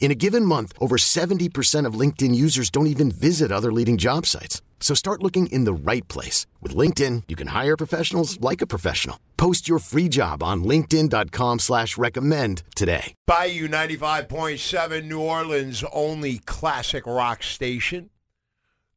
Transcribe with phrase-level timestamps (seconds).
[0.00, 4.24] In a given month, over 70% of LinkedIn users don't even visit other leading job
[4.24, 4.62] sites.
[4.80, 6.46] So start looking in the right place.
[6.62, 9.18] With LinkedIn, you can hire professionals like a professional.
[9.36, 13.12] Post your free job on linkedin.com slash recommend today.
[13.26, 18.08] Bayou 95.7, New Orleans' only classic rock station.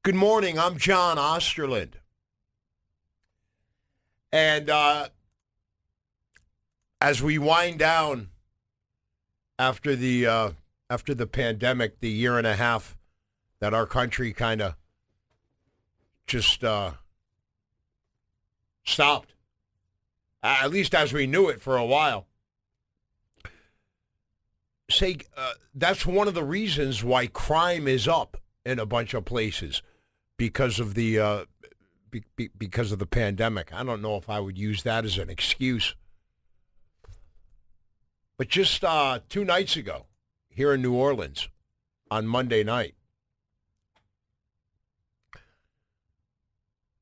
[0.04, 1.94] Good morning, I'm John Osterland.
[4.32, 5.10] And uh,
[7.00, 8.30] as we wind down
[9.60, 10.52] after the uh,
[10.92, 12.98] after the pandemic, the year and a half
[13.62, 14.76] that our country kind of
[16.28, 16.92] just uh,
[18.84, 19.34] stopped,
[20.44, 22.28] at least as we knew it for a while.
[24.90, 29.24] Say uh, that's one of the reasons why crime is up in a bunch of
[29.24, 29.82] places
[30.36, 31.46] because of the uh,
[32.10, 33.72] be, be, because of the pandemic.
[33.74, 35.96] I don't know if I would use that as an excuse.
[38.38, 40.08] But just uh, two nights ago,
[40.52, 41.50] here in New Orleans,
[42.10, 42.96] on Monday night,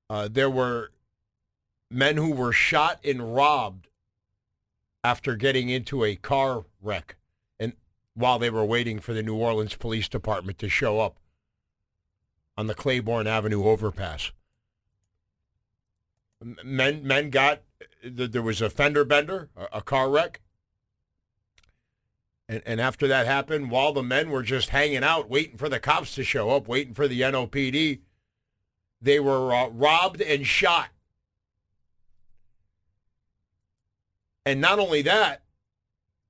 [0.10, 0.92] uh, there were
[1.90, 3.88] men who were shot and robbed
[5.04, 7.18] after getting into a car wreck,
[7.60, 7.74] and
[8.14, 11.18] while they were waiting for the New Orleans Police Department to show up
[12.58, 14.32] on the Claiborne Avenue overpass.
[16.64, 17.62] Men men got
[18.04, 20.42] there was a fender bender, a car wreck.
[22.50, 25.80] And, and after that happened, while the men were just hanging out, waiting for the
[25.80, 28.00] cops to show up, waiting for the NOPD,
[29.00, 30.90] they were uh, robbed and shot.
[34.48, 35.44] And not only that,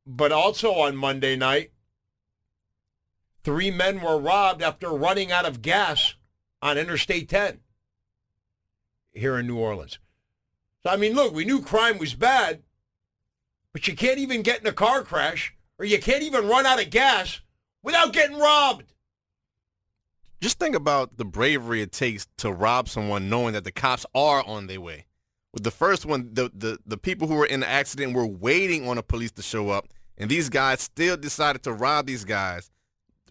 [0.05, 1.71] but also on Monday night,
[3.45, 6.15] three men were robbed after running out of gas
[6.61, 7.61] on Interstate 10
[9.13, 9.99] here in New Orleans.
[10.83, 12.63] So, I mean, look, we knew crime was bad,
[13.71, 16.81] but you can't even get in a car crash or you can't even run out
[16.81, 17.39] of gas
[17.81, 18.93] without getting robbed.
[20.41, 24.45] Just think about the bravery it takes to rob someone knowing that the cops are
[24.45, 25.05] on their way.
[25.53, 28.87] With the first one, the, the, the people who were in the accident were waiting
[28.87, 32.69] on the police to show up, and these guys still decided to rob these guys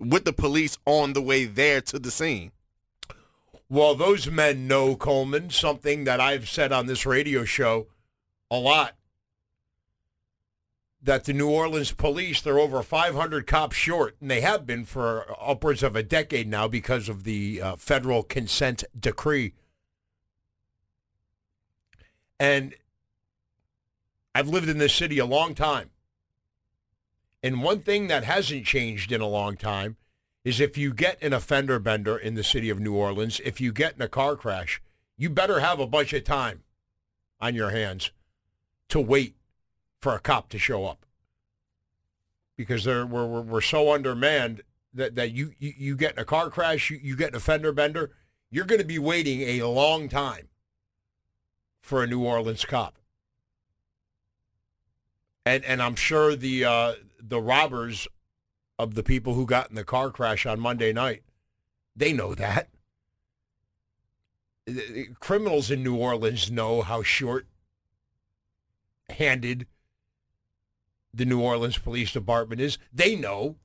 [0.01, 2.51] with the police on the way there to the scene.
[3.71, 7.87] Well, those men know, Coleman, something that I've said on this radio show
[8.51, 8.98] a lot.
[11.01, 15.27] That the New Orleans police, they're over 500 cops short, and they have been for
[15.41, 19.55] upwards of a decade now because of the uh, federal consent decree.
[22.41, 22.75] And
[24.35, 25.91] I've lived in this city a long time.
[27.43, 29.97] And one thing that hasn't changed in a long time
[30.45, 33.73] is if you get an offender bender in the city of New Orleans, if you
[33.73, 34.81] get in a car crash,
[35.17, 36.63] you better have a bunch of time
[37.41, 38.13] on your hands
[38.89, 39.35] to wait
[40.01, 41.05] for a cop to show up.
[42.57, 44.63] Because they're, we're, we're, we're so undermanned
[44.95, 47.73] that, that you, you, you get in a car crash, you, you get a fender
[47.73, 48.11] bender,
[48.51, 50.49] you're going to be waiting a long time
[51.81, 52.99] for a New Orleans cop.
[55.47, 58.09] And, and I'm sure the, uh, the robbers
[58.79, 61.23] of the people who got in the car crash on Monday night.
[61.97, 62.69] They know that.
[65.19, 67.47] Criminals in New Orleans know how short
[69.09, 69.67] handed
[71.15, 72.79] the New Orleans Police Department is.
[72.93, 73.57] They know.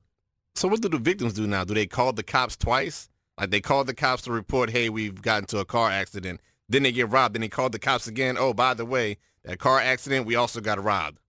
[0.55, 1.63] So what do the victims do now?
[1.63, 3.09] Do they call the cops twice?
[3.39, 6.41] Like they call the cops to report, hey, we've gotten to a car accident.
[6.69, 7.35] Then they get robbed.
[7.35, 8.37] Then they call the cops again.
[8.37, 11.19] Oh, by the way, that car accident, we also got robbed.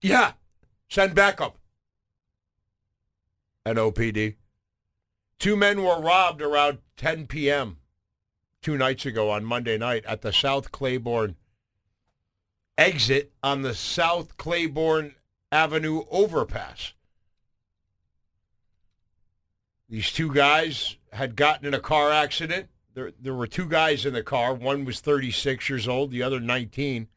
[0.00, 0.32] Yeah.
[0.88, 1.58] Send backup.
[3.66, 4.36] NOPD.
[5.38, 7.78] Two men were robbed around 10 p.m.
[8.62, 11.36] two nights ago on Monday night at the South Claiborne
[12.78, 15.14] exit on the South Claiborne
[15.50, 16.92] Avenue overpass.
[19.88, 22.68] These two guys had gotten in a car accident.
[22.94, 24.52] There, there were two guys in the car.
[24.52, 27.08] One was 36 years old, the other 19.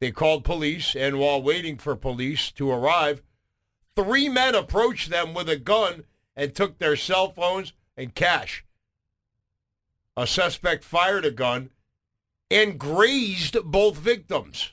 [0.00, 3.22] They called police, and while waiting for police to arrive,
[3.94, 6.04] three men approached them with a gun
[6.34, 8.64] and took their cell phones and cash.
[10.16, 11.70] A suspect fired a gun
[12.50, 14.72] and grazed both victims.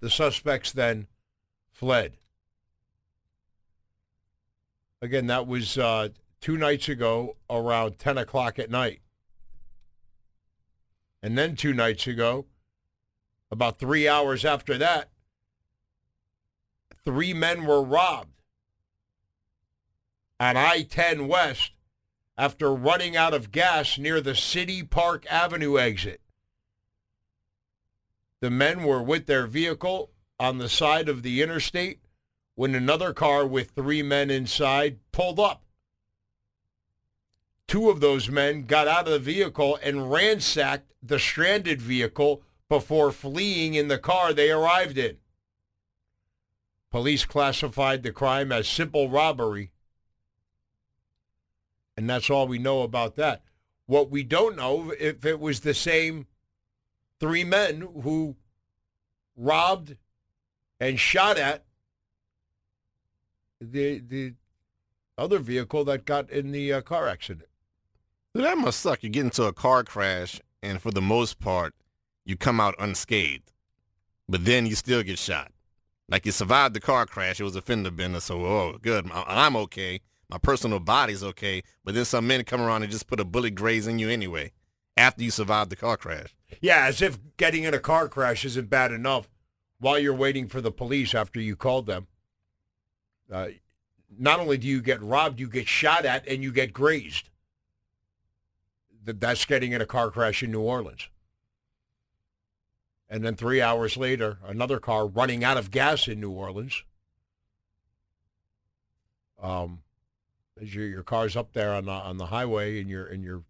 [0.00, 1.06] The suspects then
[1.72, 2.18] fled.
[5.00, 6.08] Again, that was uh,
[6.40, 9.00] two nights ago around 10 o'clock at night.
[11.22, 12.46] And then two nights ago,
[13.50, 15.10] about three hours after that,
[17.04, 18.34] three men were robbed
[20.40, 21.72] on I-10 West
[22.36, 26.20] after running out of gas near the City Park Avenue exit.
[28.44, 32.00] The men were with their vehicle on the side of the interstate
[32.56, 35.64] when another car with three men inside pulled up.
[37.66, 43.12] Two of those men got out of the vehicle and ransacked the stranded vehicle before
[43.12, 45.16] fleeing in the car they arrived in.
[46.90, 49.70] Police classified the crime as simple robbery.
[51.96, 53.42] And that's all we know about that.
[53.86, 56.26] What we don't know if it was the same
[57.24, 58.36] three men who
[59.34, 59.96] robbed
[60.78, 61.64] and shot at
[63.62, 64.34] the the
[65.16, 67.48] other vehicle that got in the uh, car accident.
[68.34, 69.02] That must suck.
[69.02, 71.74] You get into a car crash, and for the most part,
[72.26, 73.52] you come out unscathed,
[74.28, 75.50] but then you still get shot.
[76.10, 79.56] Like you survived the car crash, it was a fender bender, so oh, good, I'm
[79.56, 80.00] okay.
[80.28, 83.54] My personal body's okay, but then some men come around and just put a bullet
[83.54, 84.52] grazing you anyway
[84.96, 86.34] after you survived the car crash.
[86.60, 89.28] Yeah, as if getting in a car crash isn't bad enough
[89.78, 92.06] while you're waiting for the police after you called them.
[93.30, 93.48] Uh,
[94.16, 97.30] not only do you get robbed, you get shot at and you get grazed.
[99.04, 101.08] That's getting in a car crash in New Orleans.
[103.08, 106.84] And then three hours later, another car running out of gas in New Orleans.
[109.42, 109.82] Um,
[110.60, 113.42] as your your car's up there on the on the highway and you're and you're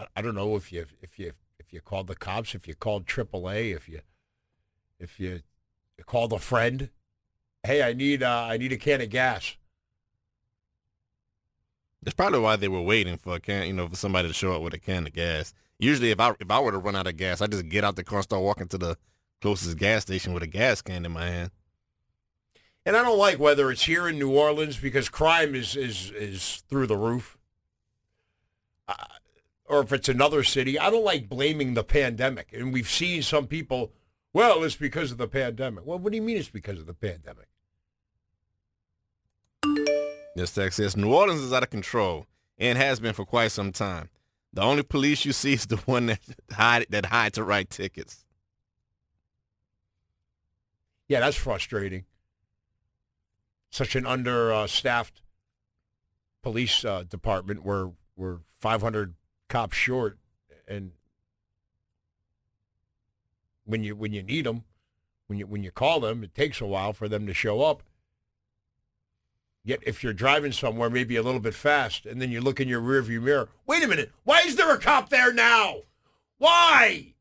[0.00, 2.74] I, I don't know if you if you if you called the cops, if you
[2.74, 4.00] called AAA, if you
[4.98, 5.40] if you,
[6.06, 6.90] called a friend,
[7.62, 9.56] hey, I need uh, I need a can of gas.
[12.02, 14.52] That's probably why they were waiting for a can, you know, for somebody to show
[14.52, 15.52] up with a can of gas.
[15.78, 17.96] Usually, if I if I were to run out of gas, I just get out
[17.96, 18.96] the car and start walking to the
[19.42, 21.50] closest gas station with a gas can in my hand.
[22.86, 26.62] And I don't like whether it's here in New Orleans because crime is is is
[26.68, 27.36] through the roof,
[28.88, 28.94] uh,
[29.70, 30.78] or if it's another city.
[30.78, 32.52] I don't like blaming the pandemic.
[32.52, 33.92] And we've seen some people,
[34.32, 35.86] well, it's because of the pandemic.
[35.86, 37.46] Well, what do you mean it's because of the pandemic?
[40.34, 42.26] This text says New Orleans is out of control
[42.58, 44.08] and has been for quite some time.
[44.52, 46.20] The only police you see is the one that
[46.52, 48.24] hide that hide to write tickets.
[51.08, 52.04] Yeah, that's frustrating.
[53.70, 55.22] Such an understaffed
[56.42, 59.14] police uh, department where we're 500
[59.50, 60.16] cops short,
[60.66, 60.92] and
[63.64, 64.64] when you when you need them,
[65.26, 67.82] when you when you call them, it takes a while for them to show up.
[69.62, 72.68] Yet if you're driving somewhere maybe a little bit fast and then you look in
[72.68, 75.80] your rearview mirror, wait a minute, why is there a cop there now?
[76.38, 77.14] Why?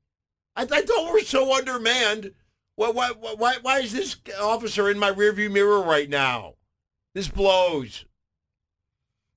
[0.56, 2.32] I, I thought we're so undermanned.
[2.76, 6.54] Why, why, why, why is this officer in my rearview mirror right now?
[7.14, 8.06] This blows.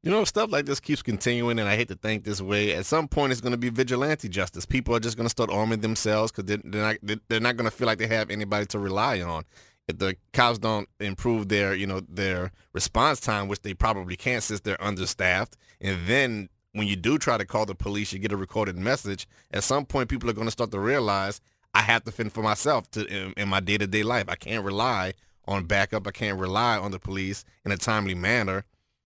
[0.03, 2.75] You know, stuff like this keeps continuing, and I hate to think this way.
[2.75, 4.67] At some point, it's going to be vigilante justice.
[4.67, 7.71] People are just going to start arming themselves because they're, they're not they're not going
[7.71, 9.45] to feel like they have anybody to rely on
[9.89, 14.43] if the cops don't improve their, you know, their response time, which they probably can't
[14.43, 18.33] since they're understaffed, and then when you do try to call the police, you get
[18.33, 19.29] a recorded message.
[19.53, 21.41] At some point, people are going to start to realize
[21.75, 24.25] I have to fend for myself to in, in my day to day life.
[24.29, 25.13] I can't rely
[25.47, 26.07] on backup.
[26.07, 28.65] I can't rely on the police in a timely manner.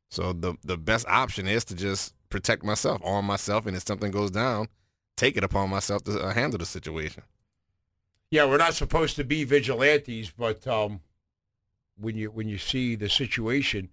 [0.08, 4.10] So the the best option is to just protect myself, arm myself, and if something
[4.10, 4.68] goes down,
[5.16, 7.22] take it upon myself to uh, handle the situation
[8.30, 11.00] yeah, we're not supposed to be vigilantes, but um,
[11.96, 13.90] when you when you see the situation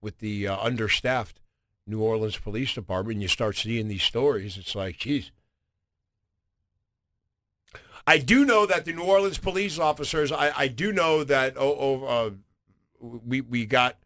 [0.00, 1.40] with the uh, understaffed
[1.86, 5.30] New Orleans Police Department, and you start seeing these stories, it's like, geez.
[8.08, 10.30] I do know that the New Orleans police officers.
[10.30, 12.30] I, I do know that oh, oh uh,
[13.00, 13.96] we we got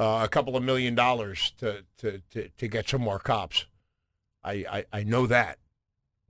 [0.00, 3.66] uh, a couple of million dollars to, to, to, to get some more cops.
[4.42, 5.58] I, I, I know that.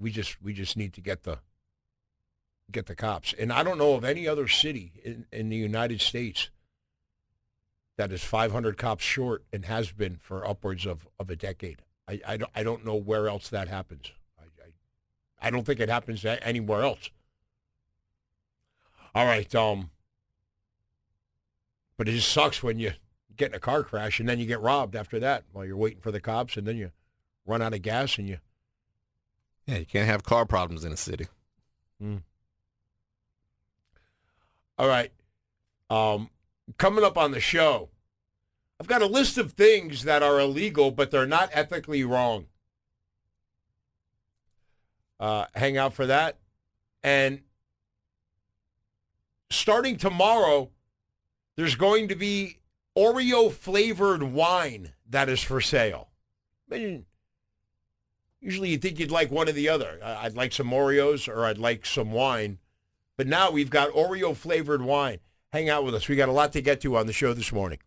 [0.00, 1.38] We just we just need to get the
[2.72, 3.32] get the cops.
[3.38, 6.50] And I don't know of any other city in, in the United States
[7.96, 11.82] that is 500 cops short and has been for upwards of, of a decade.
[12.08, 14.10] I, I, don't, I don't know where else that happens.
[14.38, 17.10] I, I, I don't think it happens anywhere else.
[19.14, 19.54] All right.
[19.54, 19.90] Um,
[21.98, 22.92] but it just sucks when you
[23.40, 26.00] get in a car crash and then you get robbed after that while you're waiting
[26.00, 26.92] for the cops and then you
[27.46, 28.38] run out of gas and you.
[29.66, 31.26] Yeah, you can't have car problems in a city.
[32.02, 32.22] Mm.
[34.78, 35.10] All right.
[35.88, 36.30] Um,
[36.76, 37.88] coming up on the show,
[38.78, 42.46] I've got a list of things that are illegal, but they're not ethically wrong.
[45.18, 46.38] Uh, hang out for that.
[47.02, 47.40] And
[49.50, 50.70] starting tomorrow,
[51.56, 52.59] there's going to be
[52.96, 56.08] Oreo flavored wine that is for sale.
[56.70, 57.06] I mean,
[58.40, 59.98] usually you think you'd like one or the other.
[60.02, 62.58] I'd like some Oreos or I'd like some wine.
[63.16, 65.18] But now we've got Oreo flavored wine.
[65.52, 66.08] Hang out with us.
[66.08, 67.78] We got a lot to get to on the show this morning.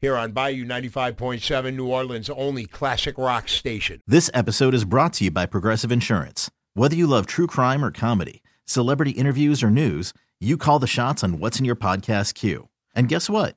[0.00, 4.00] Here on Bayou 95.7, New Orleans' only classic rock station.
[4.06, 6.50] This episode is brought to you by Progressive Insurance.
[6.72, 11.22] Whether you love true crime or comedy, celebrity interviews or news, you call the shots
[11.22, 12.68] on what's in your podcast queue.
[12.94, 13.56] And guess what?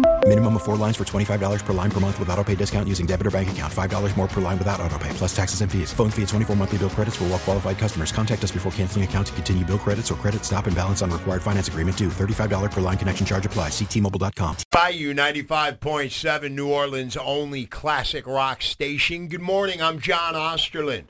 [0.31, 3.05] Minimum of four lines for $25 per line per month with auto pay discount using
[3.05, 3.73] debit or bank account.
[3.73, 5.91] $5 more per line without auto pay, plus taxes and fees.
[5.91, 8.13] Phone fee at 24 monthly bill credits for all well qualified customers.
[8.13, 11.11] Contact us before canceling account to continue bill credits or credit stop and balance on
[11.11, 12.07] required finance agreement due.
[12.07, 13.73] $35 per line connection charge applies.
[13.73, 14.55] Ctmobile.com.
[14.71, 19.27] Bayou 95.7, New Orleans' only classic rock station.
[19.27, 19.81] Good morning.
[19.81, 21.07] I'm John Osterland.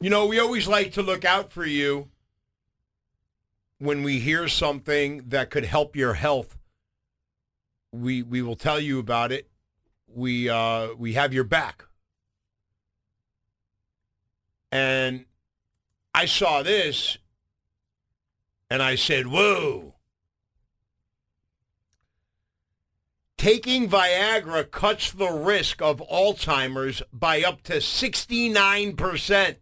[0.00, 2.08] You know, we always like to look out for you
[3.78, 6.56] when we hear something that could help your health
[7.92, 9.48] we we will tell you about it.
[10.06, 11.84] We uh, we have your back.
[14.72, 15.24] And
[16.14, 17.18] I saw this
[18.68, 19.94] and I said, "Whoa."
[23.36, 29.56] Taking Viagra cuts the risk of Alzheimer's by up to 69%.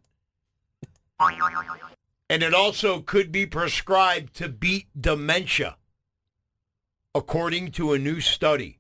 [2.28, 5.77] And it also could be prescribed to beat dementia
[7.18, 8.78] according to a new study.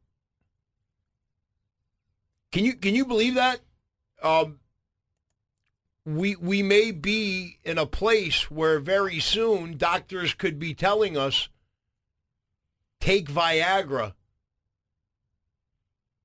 [2.52, 3.60] Can you can you believe that?
[4.22, 4.60] Um,
[6.06, 11.48] we we may be in a place where very soon doctors could be telling us
[13.00, 14.14] take Viagra.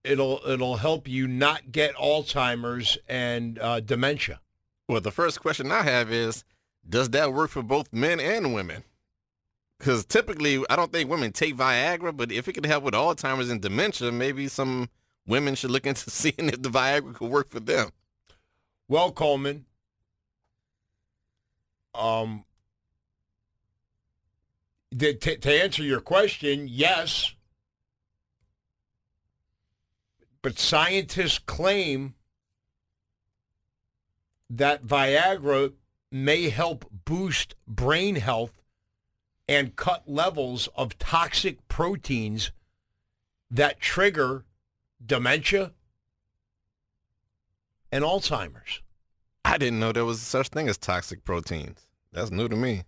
[0.04, 4.40] It'll it'll help you not get Alzheimer's and uh, dementia.
[4.88, 6.44] Well, the first question I have is,
[6.88, 8.84] does that work for both men and women?
[9.80, 13.50] Because typically, I don't think women take Viagra, but if it could help with Alzheimer's
[13.50, 14.90] and dementia, maybe some
[15.28, 17.90] women should look into seeing if the Viagra could work for them.
[18.88, 19.66] Well, Coleman,
[21.96, 22.46] um,
[24.98, 27.34] to, to answer your question, yes.
[30.42, 32.16] But scientists claim
[34.50, 35.74] that Viagra
[36.12, 38.63] may help boost brain health
[39.48, 42.52] and cut levels of toxic proteins
[43.52, 44.46] that trigger
[45.06, 45.74] dementia
[47.92, 48.82] and Alzheimer's.
[49.46, 51.86] I didn't know there was such thing as toxic proteins.
[52.12, 52.84] That's new to me.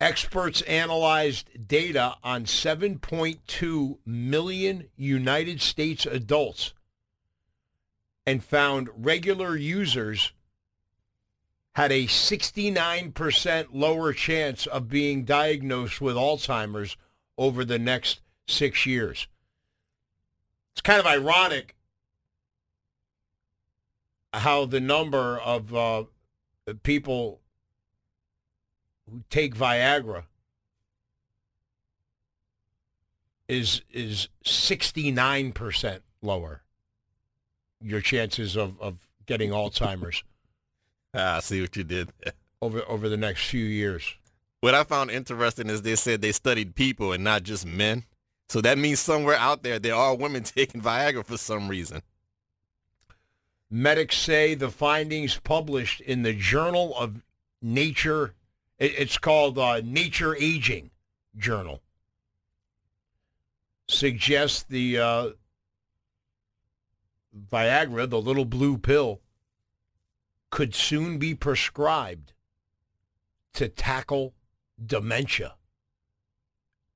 [0.00, 6.72] Experts analyzed data on 7.2 million United States adults
[8.26, 10.32] and found regular users
[11.74, 16.96] had a 69% lower chance of being diagnosed with Alzheimer's
[17.38, 19.28] over the next six years.
[20.72, 21.76] It's kind of ironic
[24.32, 26.04] how the number of uh,
[26.82, 27.40] people
[29.10, 30.24] who take Viagra
[33.48, 36.62] is is 69% lower
[37.82, 40.22] your chances of, of getting Alzheimer's
[41.14, 42.32] I see what you did there.
[42.62, 44.14] over over the next few years.
[44.60, 48.04] What I found interesting is they said they studied people and not just men.
[48.48, 52.02] So that means somewhere out there there are women taking Viagra for some reason.
[53.70, 57.22] Medics say the findings published in the Journal of
[57.62, 58.34] Nature,
[58.78, 60.90] it- it's called uh, Nature Aging
[61.36, 61.80] Journal,
[63.88, 65.28] suggest the uh,
[67.50, 69.20] Viagra, the little blue pill,
[70.50, 72.32] could soon be prescribed
[73.54, 74.34] to tackle
[74.84, 75.54] dementia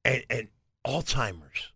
[0.05, 0.49] and, and
[0.87, 1.73] Alzheimer's.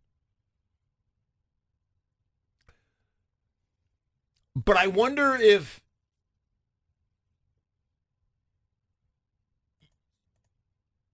[4.55, 5.81] But I wonder if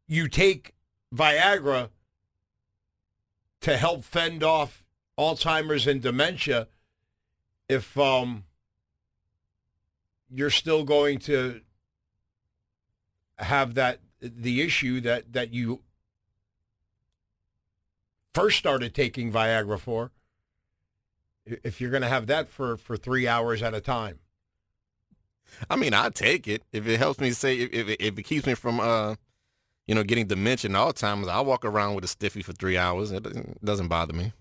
[0.06, 0.74] you take
[1.14, 1.90] Viagra
[3.60, 4.82] to help fend off
[5.18, 6.68] Alzheimer's and dementia,
[7.68, 8.44] if um,
[10.34, 11.60] you're still going to
[13.38, 15.82] have that the issue that that you
[18.32, 20.10] first started taking Viagra for,
[21.46, 24.18] if you're going to have that for for three hours at a time.
[25.70, 28.22] I mean, I take it if it helps me say if, if, it- if it
[28.24, 29.14] keeps me from uh,
[29.86, 31.28] you know, getting dementia and Alzheimer's.
[31.28, 33.12] I walk around with a stiffy for three hours.
[33.12, 34.32] It doesn't bother me.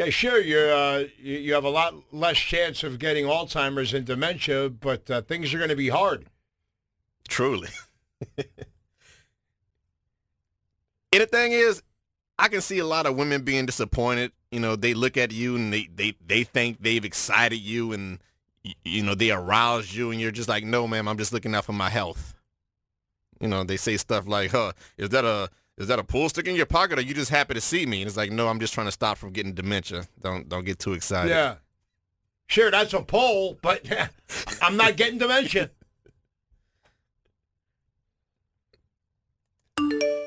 [0.00, 0.40] Yeah, sure.
[0.40, 5.10] You're uh, you, you have a lot less chance of getting Alzheimer's and dementia, but
[5.10, 6.24] uh, things are going to be hard.
[7.28, 7.68] Truly.
[8.38, 8.46] and
[11.12, 11.82] the thing is,
[12.38, 14.32] I can see a lot of women being disappointed.
[14.50, 18.20] You know, they look at you and they, they, they think they've excited you and,
[18.82, 21.66] you know, they aroused you and you're just like, no, ma'am, I'm just looking out
[21.66, 22.34] for my health.
[23.38, 26.46] You know, they say stuff like, huh, is that a, is that a pool stick
[26.46, 28.02] in your pocket or you just happy to see me?
[28.02, 30.06] And it's like, no, I'm just trying to stop from getting dementia.
[30.20, 31.30] Don't, don't get too excited.
[31.30, 31.54] Yeah.
[32.48, 33.86] Sure, that's a pole, but
[34.62, 35.70] I'm not getting dementia.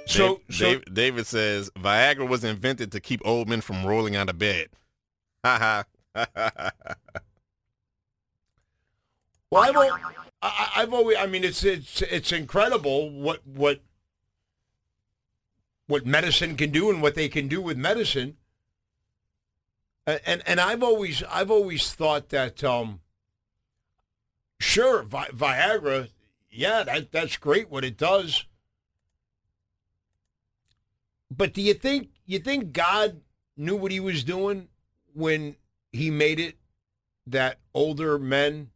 [0.07, 4.15] So, Dave- so Dave- David says Viagra was invented to keep old men from rolling
[4.15, 4.69] out of bed.
[5.45, 5.83] Ha
[6.15, 6.71] ha.
[9.51, 13.81] well, I've, I've always, I mean, it's it's it's incredible what what
[15.93, 18.35] what medicine can do and what they can do with medicine.
[20.07, 23.01] And and I've always I've always thought that um,
[24.59, 26.09] sure Vi- Viagra,
[26.49, 28.45] yeah, that that's great what it does.
[31.29, 33.21] But do you think you think God
[33.55, 34.69] knew what he was doing
[35.13, 35.57] when
[35.91, 36.57] he made it
[37.27, 38.71] that older men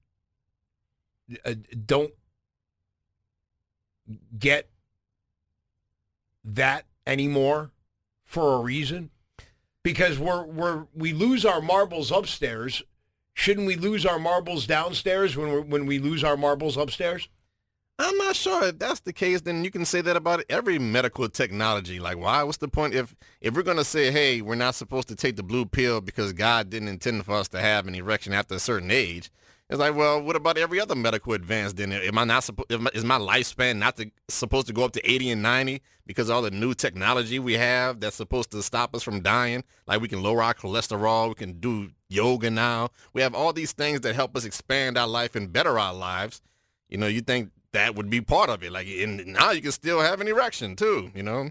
[1.44, 2.14] uh, don't
[4.38, 4.70] get
[6.46, 7.72] that anymore
[8.26, 9.10] for a reason?
[9.84, 12.84] Because we're we're we lose our marbles upstairs.
[13.34, 17.30] Shouldn't we lose our marbles downstairs when we when we lose our marbles upstairs?
[18.00, 19.42] I'm not sure if that's the case.
[19.42, 22.00] Then you can say that about every medical technology.
[22.00, 22.44] Like, why?
[22.44, 25.44] What's the point if if we're gonna say, hey, we're not supposed to take the
[25.44, 28.92] blue pill because God didn't intend for us to have an erection after a certain
[28.92, 29.32] age?
[29.70, 31.74] It's like, well, what about every other medical advance?
[31.74, 32.72] Then am I not supposed?
[32.94, 36.42] Is my lifespan not to, supposed to go up to 80 and 90 because all
[36.42, 39.66] the new technology we have that's supposed to stop us from dying?
[39.86, 42.92] Like we can lower our cholesterol, we can do yoga now.
[43.12, 46.42] We have all these things that help us expand our life and better our lives.
[46.88, 48.72] You know, you think that would be part of it.
[48.72, 51.12] Like, and now you can still have an erection too.
[51.14, 51.50] You know,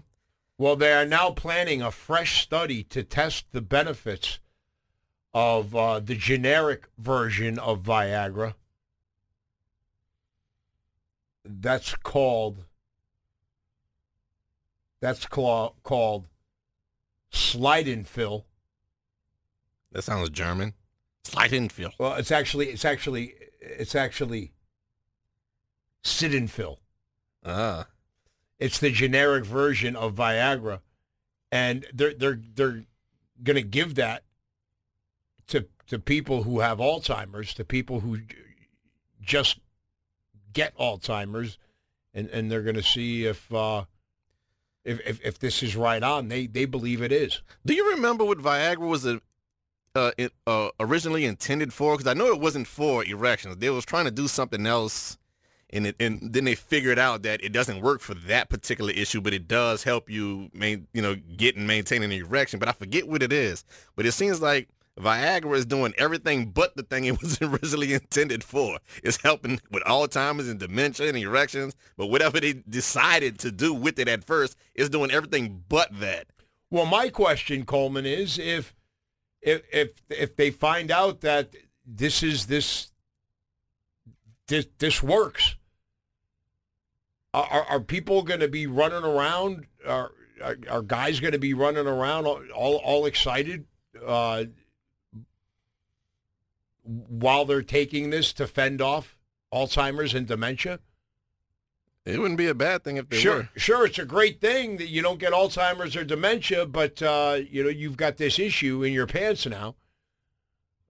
[0.57, 4.39] Well, they are now planning a fresh study to test the benefits
[5.37, 8.55] of uh, the generic version of Viagra.
[11.45, 12.63] That's called
[14.99, 16.27] that's cla- called
[17.31, 18.45] Slidenfil.
[19.91, 20.73] that sounds German.
[21.23, 21.91] Slidenfil.
[21.99, 24.53] Well, it's actually it's actually it's actually
[26.03, 26.77] Sildenafil.
[27.45, 27.85] Ah,
[28.57, 30.79] It's the generic version of Viagra,
[31.51, 32.85] and they're they're they're
[33.43, 34.23] going to give that
[35.87, 38.19] to people who have Alzheimer's, to people who
[39.21, 39.59] just
[40.53, 41.57] get Alzheimer's,
[42.13, 43.85] and and they're going to see if uh,
[44.83, 46.27] if, if if this is right on.
[46.27, 47.41] They they believe it is.
[47.65, 49.19] do you remember what Viagra was uh,
[49.95, 51.95] uh, it, uh, originally intended for?
[51.95, 53.57] Because I know it wasn't for erections.
[53.57, 55.17] They was trying to do something else,
[55.69, 59.21] and it, and then they figured out that it doesn't work for that particular issue,
[59.21, 62.59] but it does help you, main, you know, get and maintain an erection.
[62.59, 63.63] But I forget what it is.
[63.95, 68.43] But it seems like Viagra is doing everything but the thing it was originally intended
[68.43, 68.79] for.
[69.03, 71.75] It's helping with Alzheimer's and dementia and erections.
[71.95, 76.27] But whatever they decided to do with it at first, it's doing everything but that.
[76.69, 78.73] Well, my question, Coleman, is if
[79.41, 81.55] if if if they find out that
[81.85, 82.91] this is this
[84.47, 85.55] this this works,
[87.33, 89.67] are are people going to be running around?
[89.87, 90.11] Are
[90.43, 93.65] are, are guys going to be running around all all, all excited
[94.05, 94.45] uh,
[96.87, 99.17] while they're taking this to fend off
[99.53, 100.79] Alzheimer's and dementia?
[102.05, 103.49] It wouldn't be a bad thing if they sure, were.
[103.57, 107.63] Sure, it's a great thing that you don't get Alzheimer's or dementia, but uh, you
[107.63, 109.75] know you've got this issue in your pants now.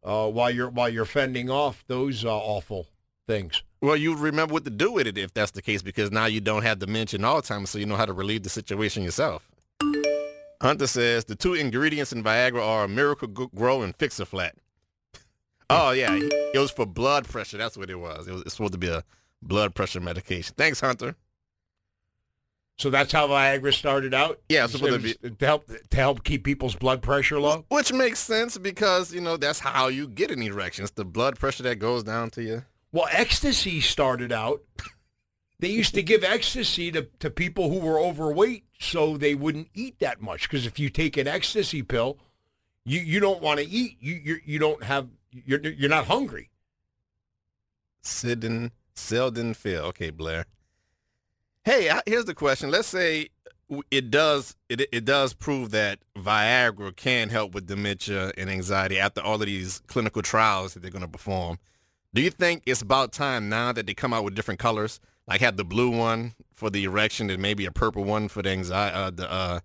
[0.03, 2.85] Uh, while you're while you're fending off those uh, awful
[3.25, 3.63] things.
[3.81, 6.39] Well, you remember what to do with it if that's the case, because now you
[6.39, 9.49] don't have dementia and Alzheimer's, so you know how to relieve the situation yourself.
[10.61, 14.55] Hunter says the two ingredients in Viagra are Miracle-Gro and Fix a Flat.
[15.69, 17.57] Oh yeah, it was for blood pressure.
[17.57, 18.27] That's what it was.
[18.27, 19.03] It was supposed to be a
[19.41, 20.55] blood pressure medication.
[20.57, 21.15] Thanks, Hunter.
[22.77, 24.39] So that's how Viagra started out.
[24.49, 27.65] Yeah, it's supposed to, be, to help to help keep people's blood pressure low.
[27.69, 30.83] Which makes sense because you know that's how you get an erection.
[30.83, 32.63] It's the blood pressure that goes down to you.
[32.91, 34.61] Well, ecstasy started out.
[35.59, 39.97] They used to give ecstasy to, to people who were overweight so they wouldn't eat
[39.99, 40.43] that much.
[40.43, 42.19] Because if you take an ecstasy pill,
[42.85, 43.97] you, you don't want to eat.
[43.99, 46.49] You, you you don't have you're you're not hungry.
[48.03, 49.83] Sidden Selden Phil.
[49.85, 50.45] Okay, Blair.
[51.63, 52.71] Hey, here's the question.
[52.71, 53.29] Let's say
[53.91, 59.21] it does it it does prove that Viagra can help with dementia and anxiety after
[59.21, 61.59] all of these clinical trials that they're going to perform.
[62.13, 65.41] Do you think it's about time now that they come out with different colors, like
[65.41, 68.95] have the blue one for the erection and maybe a purple one for the anxiety,
[68.95, 69.59] uh, the uh,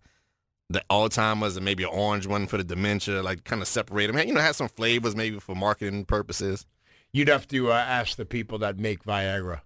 [0.72, 4.18] the Alzheimer's, and maybe an orange one for the dementia, like kind of separate them?
[4.26, 6.66] You know, have some flavors maybe for marketing purposes.
[7.12, 9.60] You'd have to uh, ask the people that make Viagra.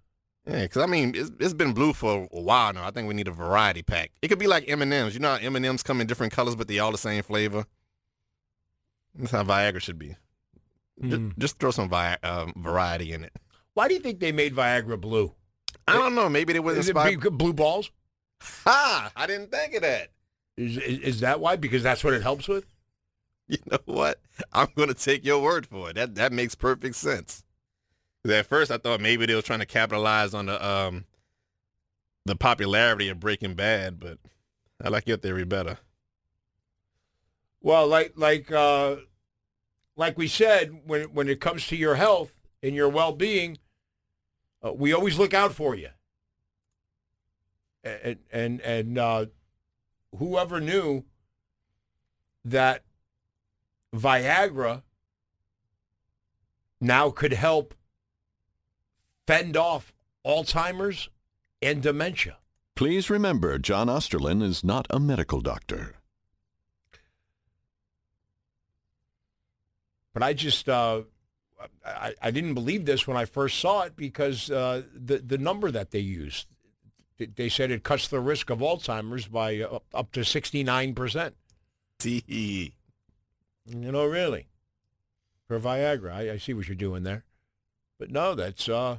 [0.47, 2.87] Yeah, because I mean, it's, it's been blue for a while now.
[2.87, 4.13] I think we need a variety pack.
[4.23, 5.15] It could be like M and M's.
[5.15, 7.23] You know how M and M's come in different colors, but they all the same
[7.23, 7.67] flavor.
[9.17, 10.17] That's how Viagra should be.
[11.03, 11.11] Mm.
[11.11, 13.33] Just, just, throw some vi- uh, variety in it.
[13.75, 15.33] Why do you think they made Viagra blue?
[15.89, 16.29] I don't know.
[16.29, 17.21] Maybe they were inspired.
[17.37, 17.91] blue balls?
[18.41, 19.13] Ha!
[19.15, 20.09] I didn't think of that.
[20.57, 21.57] Is, is, is that why?
[21.57, 22.67] Because that's what it helps with.
[23.49, 24.21] You know what?
[24.53, 25.95] I'm going to take your word for it.
[25.95, 27.45] That that makes perfect sense.
[28.29, 31.05] At first, I thought maybe they were trying to capitalize on the um
[32.25, 34.19] the popularity of Breaking Bad, but
[34.83, 35.79] I like your theory better.
[37.61, 38.97] Well, like like uh,
[39.97, 43.59] like we said, when when it comes to your health and your well being,
[44.65, 45.91] uh, we always look out for you.
[47.85, 49.27] And and and uh,
[50.17, 51.05] whoever knew
[52.45, 52.85] that
[53.95, 54.83] Viagra
[56.81, 57.75] now could help
[59.27, 59.93] fend off
[60.25, 61.09] Alzheimer's
[61.63, 62.39] and dementia.
[62.75, 65.95] Please remember, John Osterlin is not a medical doctor.
[70.13, 71.03] But I just, uh,
[71.85, 75.71] I, I didn't believe this when I first saw it because uh, the the number
[75.71, 76.56] that they used,
[77.19, 81.35] they said it cuts the risk of Alzheimer's by uh, up to sixty nine percent.
[82.05, 82.71] You
[83.67, 84.49] know, really,
[85.49, 87.25] for Viagra, I, I see what you're doing there,
[87.99, 88.99] but no, that's uh,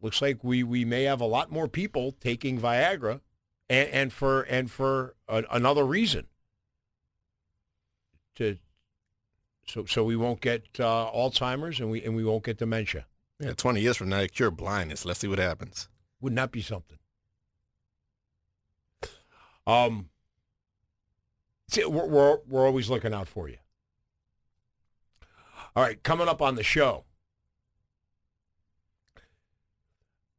[0.00, 3.20] looks like we, we may have a lot more people taking Viagra,
[3.68, 6.26] and, and for and for a, another reason.
[8.36, 8.56] To
[9.66, 13.04] so so we won't get uh, Alzheimer's and we and we won't get dementia.
[13.42, 15.04] Yeah, twenty years from now, they cure blindness.
[15.04, 15.88] Let's see what happens.
[16.20, 16.98] Wouldn't that be something?
[19.66, 20.10] Um,
[21.66, 23.56] see, we're, we're we're always looking out for you.
[25.74, 27.02] All right, coming up on the show.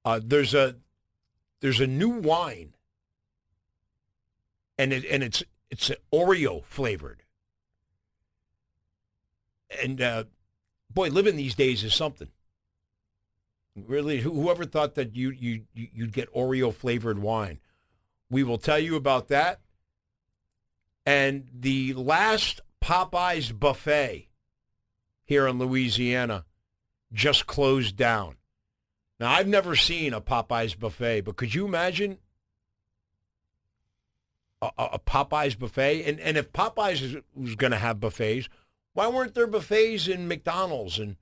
[0.06, 0.78] Uh, there's a
[1.60, 2.74] there's a new wine,
[4.78, 7.24] and it and it's it's Oreo flavored.
[9.82, 10.24] And uh,
[10.90, 12.30] boy, living these days is something.
[13.76, 17.60] Really, whoever thought that you you you'd get Oreo flavored wine?
[18.30, 19.62] We will tell you about that.
[21.06, 24.30] And the last Popeyes buffet
[25.26, 26.46] here in Louisiana
[27.12, 28.36] just closed down.
[29.20, 32.18] Now, I've never seen a Popeyes buffet, but could you imagine
[34.62, 36.04] a, a Popeyes buffet?
[36.04, 38.50] And, and if Popeyes was going to have buffets,
[38.94, 41.16] why weren't there buffets in McDonald's and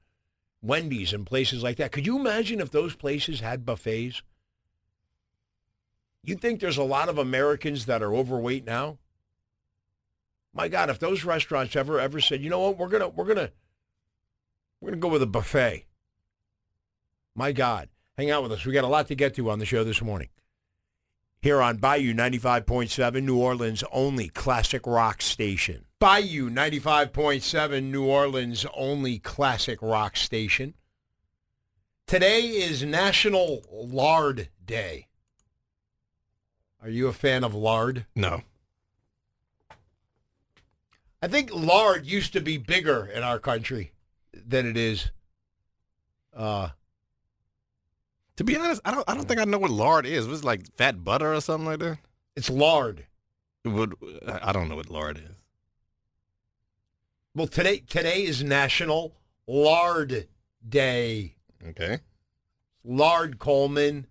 [0.62, 1.91] Wendy's and places like that?
[1.91, 4.21] Could you imagine if those places had buffets?
[6.24, 9.00] You think there's a lot of Americans that are overweight now?
[10.54, 13.50] My God, if those restaurants ever ever said, you know what, we're gonna we're gonna
[14.80, 15.86] we're gonna go with a buffet.
[17.36, 18.65] My God, hang out with us.
[18.65, 20.30] We got a lot to get to on the show this morning.
[21.41, 25.86] here on Bayou 95.7, New Orleans' only classic rock station.
[26.06, 30.74] Bayou 95.7, New Orleans' only classic rock station.
[32.08, 35.10] Today is National Lard Day.
[36.82, 38.08] Are you a fan of lard?
[38.16, 38.42] No.
[41.22, 43.92] I think lard used to be bigger in our country
[44.34, 45.12] than it is.
[46.36, 46.70] Uh,
[48.38, 49.08] To be honest, I don't.
[49.08, 50.28] I don't think I know what lard is.
[50.28, 52.00] Was it like fat butter or something like that?
[52.36, 53.06] it's lard.
[53.66, 53.94] Would.
[54.28, 55.36] I don't know what lard is.
[57.34, 59.15] Well, today today is National
[59.48, 60.28] Lard
[60.67, 61.36] Day.
[61.70, 62.00] Okay.
[62.84, 64.08] Lard Coleman.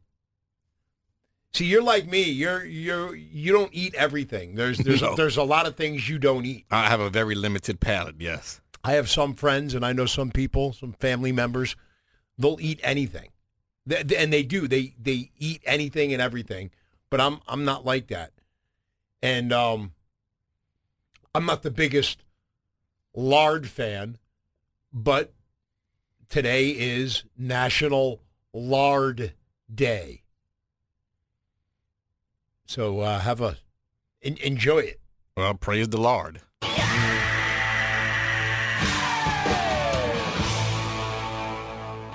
[1.52, 2.22] See, you're like me.
[2.22, 4.54] You're you're you don't eat everything.
[4.54, 5.14] There's there's No.
[5.16, 6.64] there's a lot of things you don't eat.
[6.70, 8.16] I have a very limited palate.
[8.18, 8.60] Yes.
[8.82, 11.76] I have some friends, and I know some people, some family members.
[12.38, 13.28] They'll eat anything,
[13.86, 14.66] Th- th- and they do.
[14.66, 16.70] They they eat anything and everything.
[17.10, 18.32] But I'm I'm not like that,
[19.22, 19.92] and um,
[21.34, 22.22] I'm not the biggest
[23.14, 24.18] lard fan.
[24.92, 25.32] But
[26.28, 28.20] today is National
[28.52, 29.34] Lard
[29.72, 30.22] Day,
[32.66, 33.58] so uh, have a
[34.22, 35.00] en- enjoy it.
[35.36, 36.40] Well, praise the lard.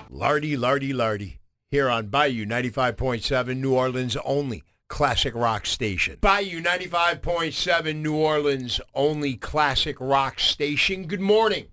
[0.10, 1.40] Lardy, Lardy, Lardy.
[1.70, 6.18] Here on Bayou 95.7, New Orleans only classic rock station.
[6.22, 11.08] Bayou 95.7, New Orleans only classic rock station.
[11.08, 11.68] Good morning.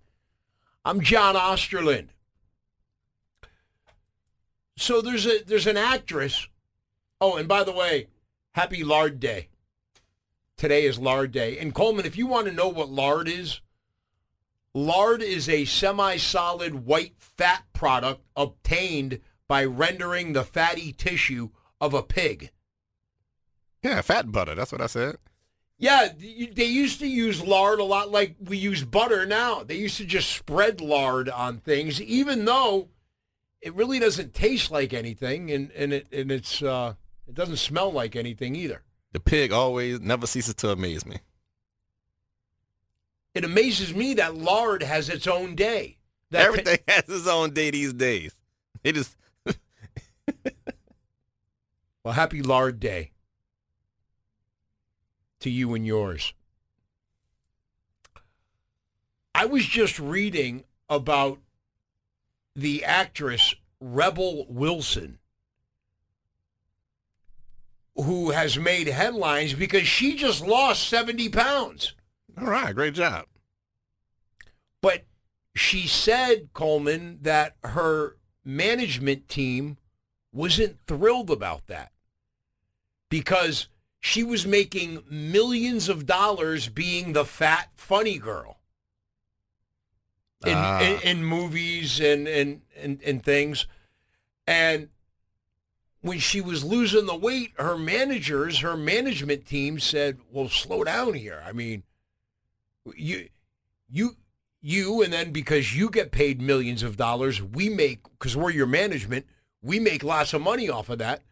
[0.85, 2.09] I'm John Osterland.
[4.77, 6.49] So there's a there's an actress.
[7.21, 8.09] Oh, and by the way,
[8.53, 9.49] happy lard day.
[10.57, 11.59] Today is lard day.
[11.59, 13.61] And Coleman, if you want to know what lard is,
[14.75, 22.03] Lard is a semi-solid white fat product obtained by rendering the fatty tissue of a
[22.03, 22.51] pig.
[23.83, 24.55] Yeah, fat butter.
[24.55, 25.17] That's what I said.
[25.79, 29.65] Yeah, they used to use lard a lot like we use butter now.
[29.65, 32.89] They used to just spread lard on things, even though
[33.61, 36.95] it really doesn't taste like anything, and, and it and it's uh,
[37.27, 38.83] it doesn't smell like anything either.
[39.11, 41.17] The pig always never ceases to amaze me.
[43.35, 45.99] It amazes me that lard has its own day.
[46.31, 48.37] That Everything has its own day these days.
[48.85, 49.17] It is.
[52.05, 53.12] Well, happy lard day
[55.43, 56.35] to you and yours.
[59.35, 61.39] I was just reading about
[62.55, 65.19] the actress Rebel Wilson,
[67.97, 71.95] who has made headlines because she just lost 70 pounds.
[72.39, 73.27] All right, great job.
[74.81, 75.05] But
[75.55, 79.79] she said, Coleman, that her management team
[80.33, 81.93] wasn't thrilled about that
[83.09, 83.69] because
[84.05, 88.59] she was making millions of dollars being the fat funny girl
[90.45, 90.81] in, Ah.
[90.81, 93.69] in, in movies and, and, and, and things.
[94.45, 94.89] And
[96.01, 101.15] when she was losing the weight, her managers, her management team said, well, slow down
[101.15, 101.41] here.
[101.47, 101.85] I mean,
[102.97, 103.29] you,
[103.89, 104.17] you,
[104.61, 108.67] you, and then because you get paid millions of dollars, we make, because we're your
[108.67, 109.27] management,
[109.63, 111.23] we make lots of money off of that.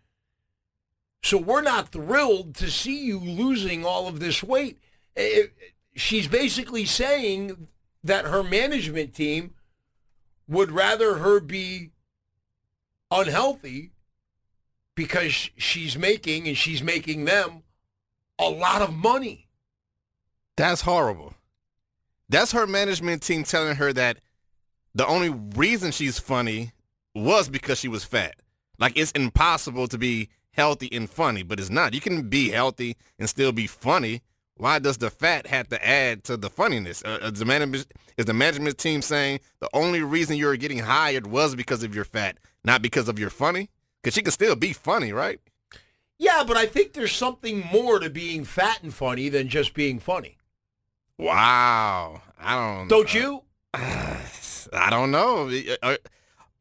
[1.23, 4.79] So we're not thrilled to see you losing all of this weight.
[5.17, 5.47] Eh,
[5.95, 7.69] she's basically saying
[8.03, 9.55] that her management team
[10.49, 11.91] would rather her be
[13.11, 13.93] unhealthy
[14.95, 17.63] because she's making and she's making them
[18.39, 19.49] a lot of money.
[20.57, 21.35] That's horrible.
[22.29, 24.19] That's her management team telling her that
[24.95, 26.73] the only reason she's funny
[27.15, 28.37] was because she was fat.
[28.79, 31.95] Like it's impossible to be healthy and funny, but it's not.
[31.95, 34.23] You can be healthy and still be funny.
[34.57, 37.03] Why does the fat have to add to the funniness?
[37.03, 37.87] Uh, is, the management,
[38.19, 42.05] is the management team saying the only reason you're getting hired was because of your
[42.05, 43.71] fat, not because of your funny?
[44.03, 45.41] Because she can still be funny, right?
[46.19, 49.99] Yeah, but I think there's something more to being fat and funny than just being
[49.99, 50.37] funny.
[51.17, 52.21] Wow.
[52.39, 53.43] I don't Don't you?
[53.75, 55.49] I don't know.
[55.49, 55.97] Uh, uh,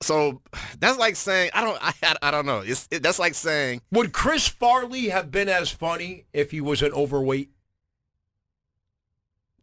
[0.02, 0.42] So
[0.80, 1.78] that's like saying I don't.
[1.82, 2.60] I, I don't know.
[2.60, 6.94] It's it, that's like saying Would Chris Farley have been as funny if he wasn't
[6.94, 7.50] overweight?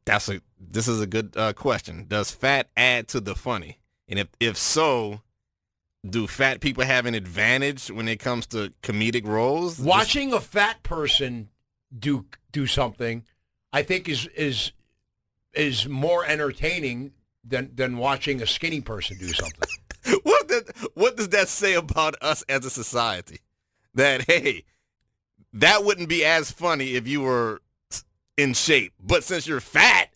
[0.07, 0.41] that's a.
[0.59, 2.07] This is a good uh, question.
[2.09, 3.79] Does fat add to the funny?
[4.09, 5.21] And if if so,
[6.09, 9.79] do fat people have an advantage when it comes to comedic roles?
[9.79, 11.51] Watching a fat person
[11.97, 13.25] do do something,
[13.73, 14.73] I think is is
[15.53, 17.13] is more entertaining
[17.45, 19.69] than than watching a skinny person do something.
[20.23, 23.41] What that, what does that say about us as a society?
[23.95, 24.65] That hey,
[25.53, 27.61] that wouldn't be as funny if you were
[28.37, 28.93] in shape.
[29.01, 30.11] But since you're fat,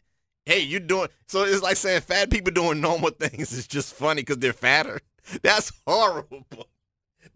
[0.44, 4.22] hey, you're doing so it's like saying fat people doing normal things is just funny
[4.22, 5.00] because they're fatter.
[5.42, 6.44] That's horrible.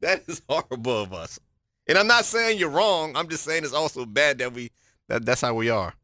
[0.00, 1.38] That is horrible of us.
[1.86, 3.16] And I'm not saying you're wrong.
[3.16, 4.70] I'm just saying it's also bad that we
[5.08, 5.94] that that's how we are.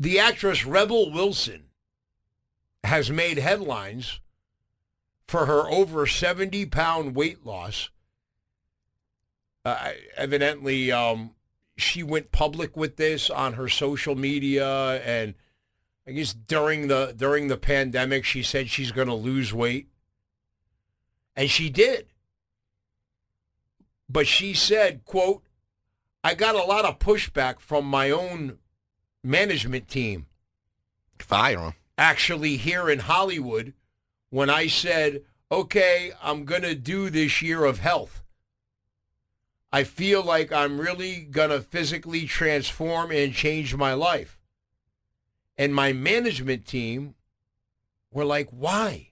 [0.00, 1.64] The actress Rebel Wilson
[2.84, 4.20] has made headlines
[5.28, 7.90] for her over 70 pound weight loss.
[9.64, 11.34] Uh, evidently, um,
[11.76, 15.34] she went public with this on her social media, and
[16.06, 19.88] I guess during the during the pandemic, she said she's going to lose weight,
[21.36, 22.06] and she did.
[24.08, 25.42] But she said, "quote
[26.24, 28.58] I got a lot of pushback from my own
[29.22, 30.26] management team.
[31.18, 31.74] Fire them.
[31.96, 33.74] Actually, here in Hollywood,
[34.30, 38.22] when I said, okay, I'm going to do this year of health.
[39.72, 44.38] I feel like I'm really going to physically transform and change my life.
[45.56, 47.14] And my management team
[48.10, 49.10] were like, why?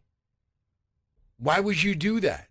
[1.38, 2.48] Why would you do that?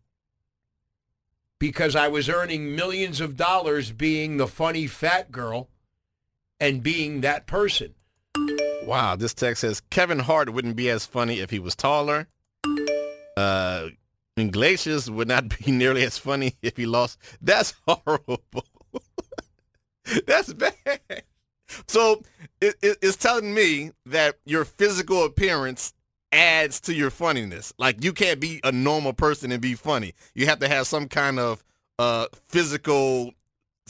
[1.57, 5.69] Because I was earning millions of dollars being the funny fat girl
[6.59, 7.95] and being that person.
[8.83, 12.27] Wow, this text says Kevin Hart wouldn't be as funny if he was taller.
[13.35, 13.89] Uh,
[14.37, 17.19] Iglesias would not be nearly as funny if he lost.
[17.41, 18.41] That's horrible.
[20.27, 21.23] That's bad.
[21.87, 22.21] So
[22.61, 25.93] it, it, it's telling me that your physical appearance
[26.31, 27.73] adds to your funniness.
[27.79, 30.13] Like you can't be a normal person and be funny.
[30.35, 31.63] You have to have some kind of
[31.97, 33.31] uh, physical.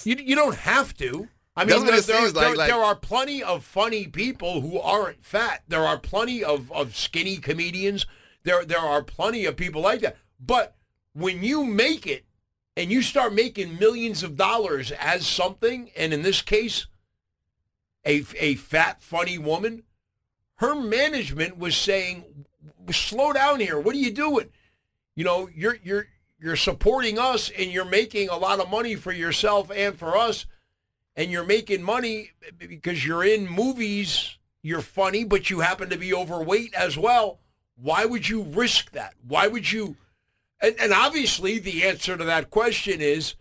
[0.04, 1.28] You you don't have to.
[1.58, 2.70] I mean, there, there, there, like.
[2.70, 5.64] there, are plenty of funny people who aren't fat.
[5.70, 8.06] There are plenty of, of skinny comedians.
[8.46, 10.16] There there are plenty of people like that.
[10.40, 10.76] But
[11.14, 12.26] when you make it
[12.78, 16.88] and you start making millions of dollars as something, and in this case,
[18.06, 19.84] a, a fat, funny woman,
[20.58, 22.46] her management was saying,
[22.92, 23.80] slow down here.
[23.80, 24.50] What are you doing?
[25.16, 26.08] You know, you're, you're,
[26.40, 30.46] you're supporting us and you're making a lot of money for yourself and for us.
[31.16, 34.38] And you're making money because you're in movies.
[34.62, 37.40] You're funny, but you happen to be overweight as well.
[37.82, 39.14] Why would you risk that?
[39.28, 39.98] Why would you?
[40.62, 43.36] And, and obviously, the answer to that question is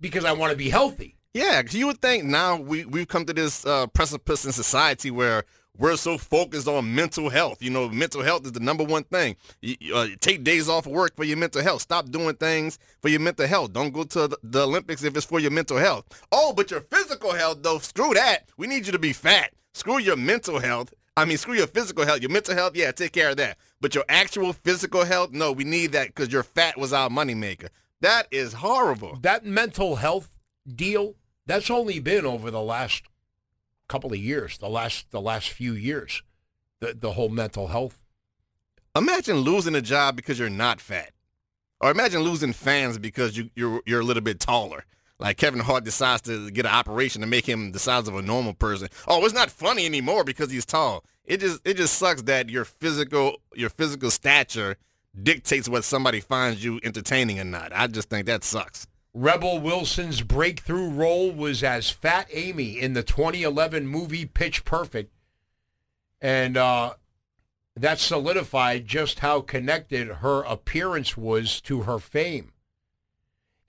[0.00, 1.16] because I want to be healthy.
[1.32, 5.10] Yeah, because you would think now we, we've come to this uh, precipice in society
[5.10, 5.44] where
[5.76, 7.60] we're so focused on mental health.
[7.60, 9.34] You know, mental health is the number one thing.
[9.60, 11.82] You, uh, take days off of work for your mental health.
[11.82, 13.72] Stop doing things for your mental health.
[13.72, 16.04] Don't go to the, the Olympics if it's for your mental health.
[16.30, 18.48] Oh, but your physical health, though, screw that.
[18.56, 19.50] We need you to be fat.
[19.72, 20.94] Screw your mental health.
[21.16, 22.20] I mean, screw your physical health.
[22.20, 23.58] Your mental health, yeah, take care of that.
[23.80, 27.68] But your actual physical health, no, we need that because your fat was our moneymaker.
[28.00, 29.18] That is horrible.
[29.22, 30.30] That mental health
[30.66, 31.14] deal,
[31.46, 33.04] that's only been over the last
[33.88, 36.22] couple of years, the last the last few years,
[36.80, 38.00] the the whole mental health.
[38.96, 41.12] Imagine losing a job because you're not fat,
[41.80, 44.84] or imagine losing fans because you you're you're a little bit taller.
[45.18, 48.22] Like Kevin Hart decides to get an operation to make him the size of a
[48.22, 48.88] normal person.
[49.06, 51.04] Oh, it's not funny anymore because he's tall.
[51.24, 54.76] It just it just sucks that your physical your physical stature
[55.20, 57.72] dictates what somebody finds you entertaining or not.
[57.74, 58.86] I just think that sucks.
[59.14, 65.12] Rebel Wilson's breakthrough role was as Fat Amy in the 2011 movie Pitch Perfect.
[66.20, 66.94] And uh,
[67.76, 72.52] that solidified just how connected her appearance was to her fame.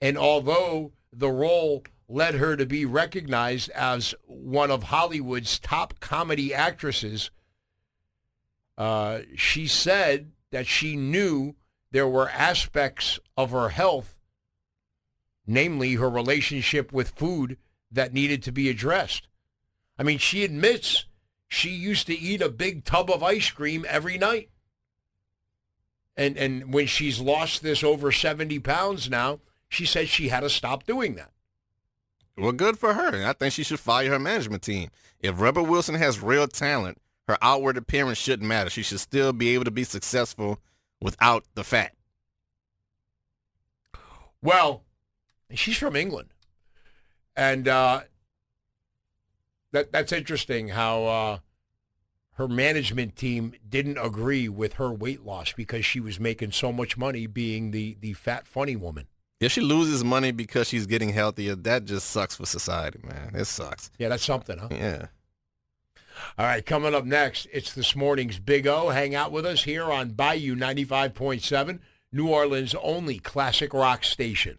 [0.00, 6.54] And although the role led her to be recognized as one of Hollywood's top comedy
[6.54, 7.30] actresses,
[8.78, 11.56] uh, she said that she knew
[11.90, 14.16] there were aspects of her health
[15.46, 17.56] namely her relationship with food
[17.90, 19.28] that needed to be addressed.
[19.98, 21.06] I mean, she admits
[21.48, 24.50] she used to eat a big tub of ice cream every night.
[26.16, 30.50] And and when she's lost this over 70 pounds now, she said she had to
[30.50, 31.30] stop doing that.
[32.36, 33.26] Well, good for her.
[33.26, 34.90] I think she should fire her management team.
[35.20, 36.98] If Rebel Wilson has real talent,
[37.28, 38.70] her outward appearance shouldn't matter.
[38.70, 40.60] She should still be able to be successful
[41.00, 41.92] without the fat.
[44.42, 44.84] Well,
[45.54, 46.30] She's from England,
[47.36, 48.02] and uh,
[49.70, 50.68] that that's interesting.
[50.68, 51.38] How uh,
[52.32, 56.96] her management team didn't agree with her weight loss because she was making so much
[56.96, 59.06] money being the the fat funny woman.
[59.38, 63.32] If she loses money because she's getting healthier, that just sucks for society, man.
[63.34, 63.90] It sucks.
[63.98, 64.68] Yeah, that's something, huh?
[64.70, 65.06] Yeah.
[66.38, 68.88] All right, coming up next, it's this morning's Big O.
[68.88, 71.80] Hang out with us here on Bayou 95.7,
[72.10, 74.58] New Orleans' only classic rock station.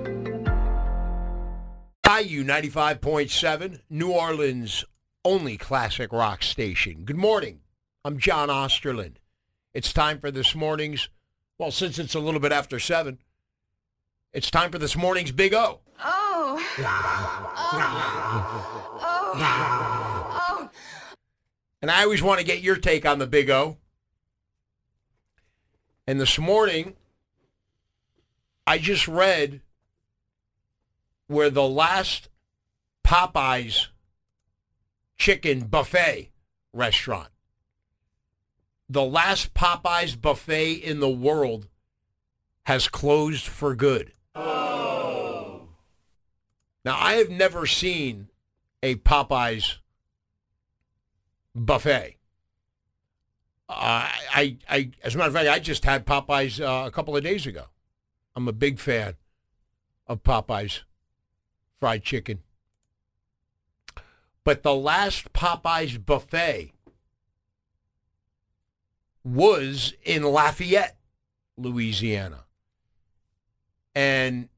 [2.03, 4.83] Bayou 95.7, New Orleans'
[5.23, 7.03] only classic rock station.
[7.05, 7.61] Good morning.
[8.03, 9.15] I'm John Osterland.
[9.73, 11.09] It's time for this morning's,
[11.57, 13.19] well, since it's a little bit after 7,
[14.33, 15.79] it's time for this morning's Big O.
[16.03, 16.71] Oh.
[16.79, 17.51] oh.
[19.39, 20.69] oh.
[21.81, 23.77] And I always want to get your take on the Big O.
[26.07, 26.95] And this morning,
[28.65, 29.61] I just read
[31.31, 32.27] where the last
[33.05, 33.87] Popeyes
[35.17, 36.29] chicken buffet
[36.73, 37.29] restaurant,
[38.89, 41.67] the last Popeyes buffet in the world
[42.63, 44.11] has closed for good.
[44.35, 45.69] Oh.
[46.83, 48.27] Now, I have never seen
[48.83, 49.77] a Popeyes
[51.55, 52.17] buffet.
[53.69, 57.15] Uh, I, I, as a matter of fact, I just had Popeyes uh, a couple
[57.15, 57.67] of days ago.
[58.35, 59.15] I'm a big fan
[60.07, 60.81] of Popeyes
[61.81, 62.43] fried chicken.
[64.43, 66.73] But the last Popeyes buffet
[69.23, 70.97] was in Lafayette,
[71.57, 72.45] Louisiana.
[73.95, 74.49] And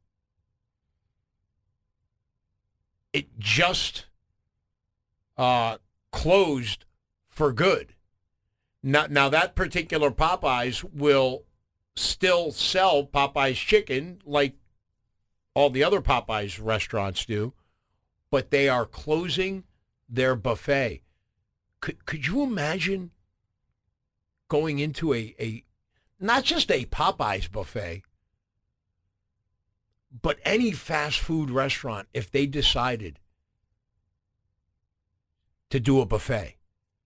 [3.14, 4.06] it just
[5.38, 5.78] uh,
[6.12, 6.84] closed
[7.30, 7.94] for good.
[8.84, 11.44] Now, now that particular Popeyes will
[11.96, 14.56] still sell Popeyes chicken like
[15.54, 17.54] all the other Popeyes restaurants do,
[18.32, 19.64] but they are closing
[20.10, 21.04] their buffet.
[21.80, 23.12] Could could you imagine
[24.48, 25.64] going into a, a
[26.20, 28.04] not just a Popeyes buffet,
[30.22, 33.20] but any fast food restaurant if they decided
[35.70, 36.58] to do a buffet?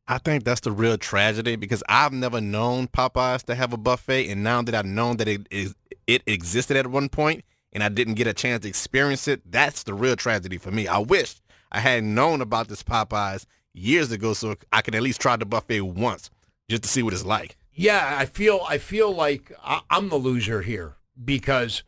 [0.09, 4.29] I think that's the real tragedy because I've never known Popeyes to have a buffet,
[4.29, 5.75] and now that I've known that it is
[6.05, 7.43] it existed at one point,
[7.77, 10.87] and I didn't get a chance to experience it, that's the real tragedy for me.
[10.87, 11.35] I wish
[11.71, 15.45] I had known about this Popeyes years ago so I could at least try the
[15.45, 16.31] buffet once
[16.67, 17.55] just to see what it's like.
[17.71, 19.51] Yeah, I feel I feel like
[19.91, 21.83] I'm the loser here because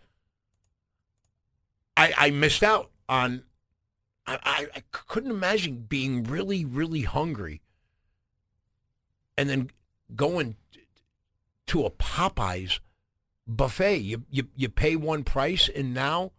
[1.98, 3.42] I, I missed out on.
[4.28, 7.64] I, I couldn't imagine being really really hungry
[9.36, 9.72] and then
[10.16, 10.56] going
[11.66, 12.80] to a Popeyes
[13.50, 13.98] buffet.
[13.98, 16.32] You, you, you pay one price, and now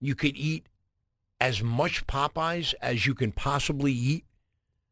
[0.00, 0.66] you could eat
[1.40, 4.24] as much Popeyes as you can possibly eat.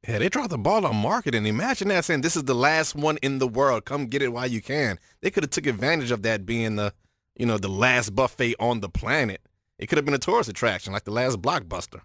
[0.07, 1.47] Yeah, they dropped the ball on marketing.
[1.47, 3.85] Imagine that saying this is the last one in the world.
[3.85, 4.99] Come get it while you can.
[5.21, 6.93] They could have took advantage of that being the,
[7.37, 9.41] you know, the last buffet on the planet.
[9.79, 12.01] It could have been a tourist attraction like the last blockbuster.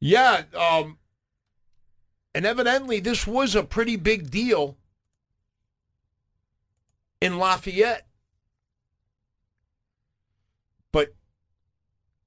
[0.00, 0.98] Yeah, um,
[2.34, 4.76] and evidently this was a pretty big deal
[7.20, 8.06] in Lafayette.
[10.92, 11.14] But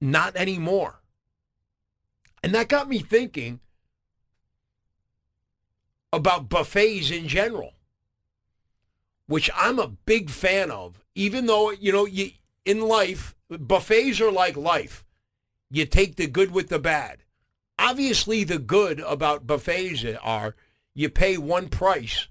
[0.00, 1.00] not anymore.
[2.42, 3.60] And that got me thinking
[6.12, 7.74] about buffets in general,
[9.26, 12.30] which I'm a big fan of, even though, you know, you,
[12.64, 15.04] in life, buffets are like life.
[15.70, 17.22] You take the good with the bad.
[17.78, 20.54] Obviously, the good about buffets are
[20.94, 22.28] you pay one price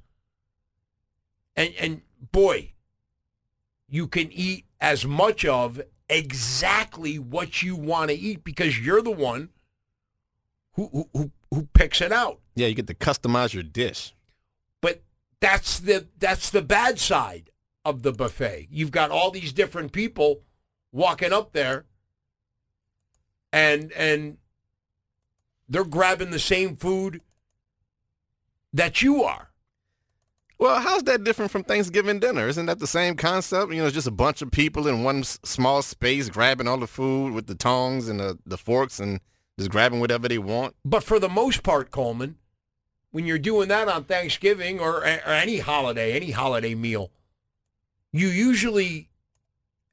[1.55, 2.01] and, and
[2.31, 2.73] boy,
[3.87, 9.11] you can eat as much of exactly what you want to eat because you're the
[9.11, 9.49] one
[10.73, 12.39] who, who who picks it out.
[12.55, 14.13] Yeah, you get to customize your dish.
[14.79, 15.01] But
[15.39, 17.49] that's the that's the bad side
[17.83, 18.67] of the buffet.
[18.71, 20.41] You've got all these different people
[20.91, 21.85] walking up there
[23.51, 24.37] and and
[25.67, 27.21] they're grabbing the same food
[28.73, 29.50] that you are.
[30.61, 32.47] Well, how's that different from Thanksgiving dinner?
[32.47, 33.73] Isn't that the same concept?
[33.73, 37.33] You know, just a bunch of people in one small space grabbing all the food
[37.33, 39.21] with the tongs and the, the forks and
[39.57, 40.75] just grabbing whatever they want.
[40.85, 42.37] But for the most part, Coleman,
[43.09, 47.09] when you're doing that on Thanksgiving or, or any holiday, any holiday meal,
[48.13, 49.09] you usually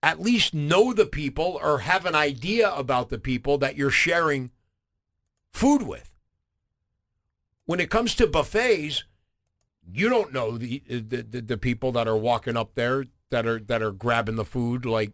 [0.03, 4.51] at least know the people or have an idea about the people that you're sharing
[5.51, 6.13] food with.
[7.65, 9.05] When it comes to buffets,
[9.93, 13.59] you don't know the, the the, the people that are walking up there that are
[13.61, 15.13] that are grabbing the food like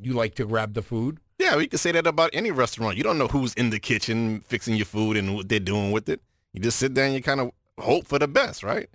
[0.00, 1.18] you like to grab the food.
[1.38, 2.96] Yeah, we can say that about any restaurant.
[2.96, 6.08] You don't know who's in the kitchen fixing your food and what they're doing with
[6.08, 6.20] it.
[6.52, 8.88] You just sit there and you kind of hope for the best, right?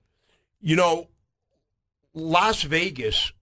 [0.59, 1.09] You know,
[2.13, 3.33] Las Vegas,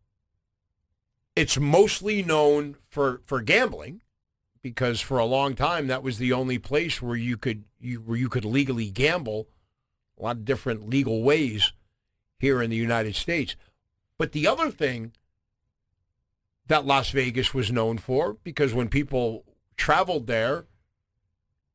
[1.36, 4.02] it's mostly known for, for gambling
[4.62, 8.18] because for a long time that was the only place where you could you, where
[8.18, 9.48] you could legally gamble
[10.20, 11.74] a lot of different legal ways
[12.38, 13.56] here in the United States.
[14.18, 15.14] But the other thing
[16.68, 19.46] that Las Vegas was known for, because when people
[19.76, 20.66] traveled there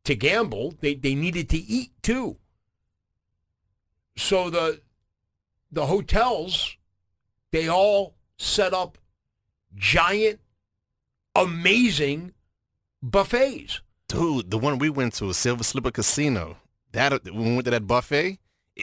[0.05, 2.37] to gamble, they, they needed to eat too.
[4.17, 4.81] So the
[5.73, 6.77] the hotels,
[7.51, 8.97] they all set up
[9.75, 10.39] giant,
[11.35, 12.33] amazing
[13.03, 13.81] buffets.
[14.07, 16.59] Dude, the one we went to, Silver Slipper Casino.
[16.95, 18.39] That when we went to that buffet,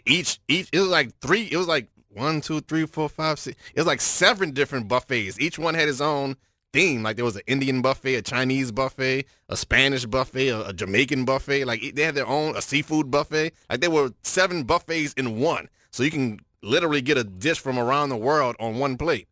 [0.06, 1.50] each each it was like three.
[1.52, 3.60] It was like one, two, three, four, five, six.
[3.74, 5.40] It was like seven different buffets.
[5.40, 6.36] Each one had its own
[6.74, 7.04] theme.
[7.04, 11.26] Like there was an Indian buffet, a Chinese buffet, a Spanish buffet, a, a Jamaican
[11.26, 11.66] buffet.
[11.66, 13.54] Like they had their own a seafood buffet.
[13.70, 15.70] Like there were seven buffets in one.
[15.92, 19.28] So you can literally get a dish from around the world on one plate.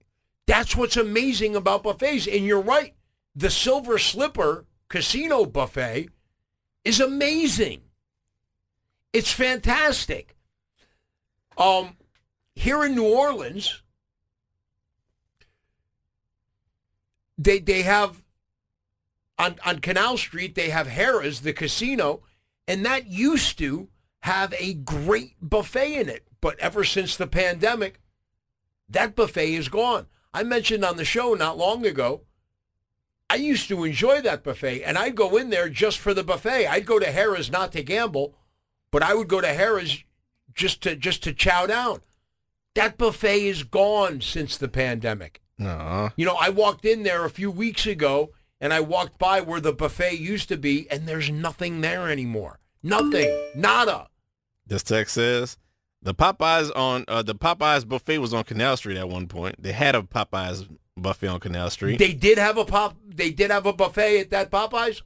[0.47, 2.27] That's what's amazing about buffets.
[2.27, 2.95] And you're right.
[3.35, 6.09] The Silver Slipper Casino buffet
[6.83, 7.81] is amazing.
[9.11, 10.35] It's fantastic.
[11.57, 11.97] Um,
[12.53, 13.81] here in New Orleans,
[17.37, 18.23] they they have
[19.37, 22.21] on on Canal Street they have Harrah's, the casino,
[22.67, 23.89] and that used to
[24.21, 26.27] have a great buffet in it.
[26.41, 27.99] But ever since the pandemic,
[28.87, 30.07] that buffet is gone.
[30.33, 32.21] I mentioned on the show not long ago,
[33.29, 36.67] I used to enjoy that buffet, and I'd go in there just for the buffet.
[36.67, 38.35] I'd go to Harrah's not to gamble,
[38.91, 40.03] but I would go to Harrah's
[40.53, 42.01] just to just to chow down.
[42.75, 45.41] That buffet is gone since the pandemic.
[45.57, 46.09] No.
[46.15, 48.31] You know, I walked in there a few weeks ago
[48.61, 52.59] and I walked by where the buffet used to be and there's nothing there anymore.
[52.81, 53.29] Nothing.
[53.55, 54.07] Nada.
[54.65, 55.57] This text says
[56.01, 59.61] the Popeyes on uh, the Popeyes buffet was on Canal Street at one point.
[59.61, 61.99] They had a Popeyes buffet on Canal Street.
[61.99, 65.01] They did have a pop they did have a buffet at that Popeyes?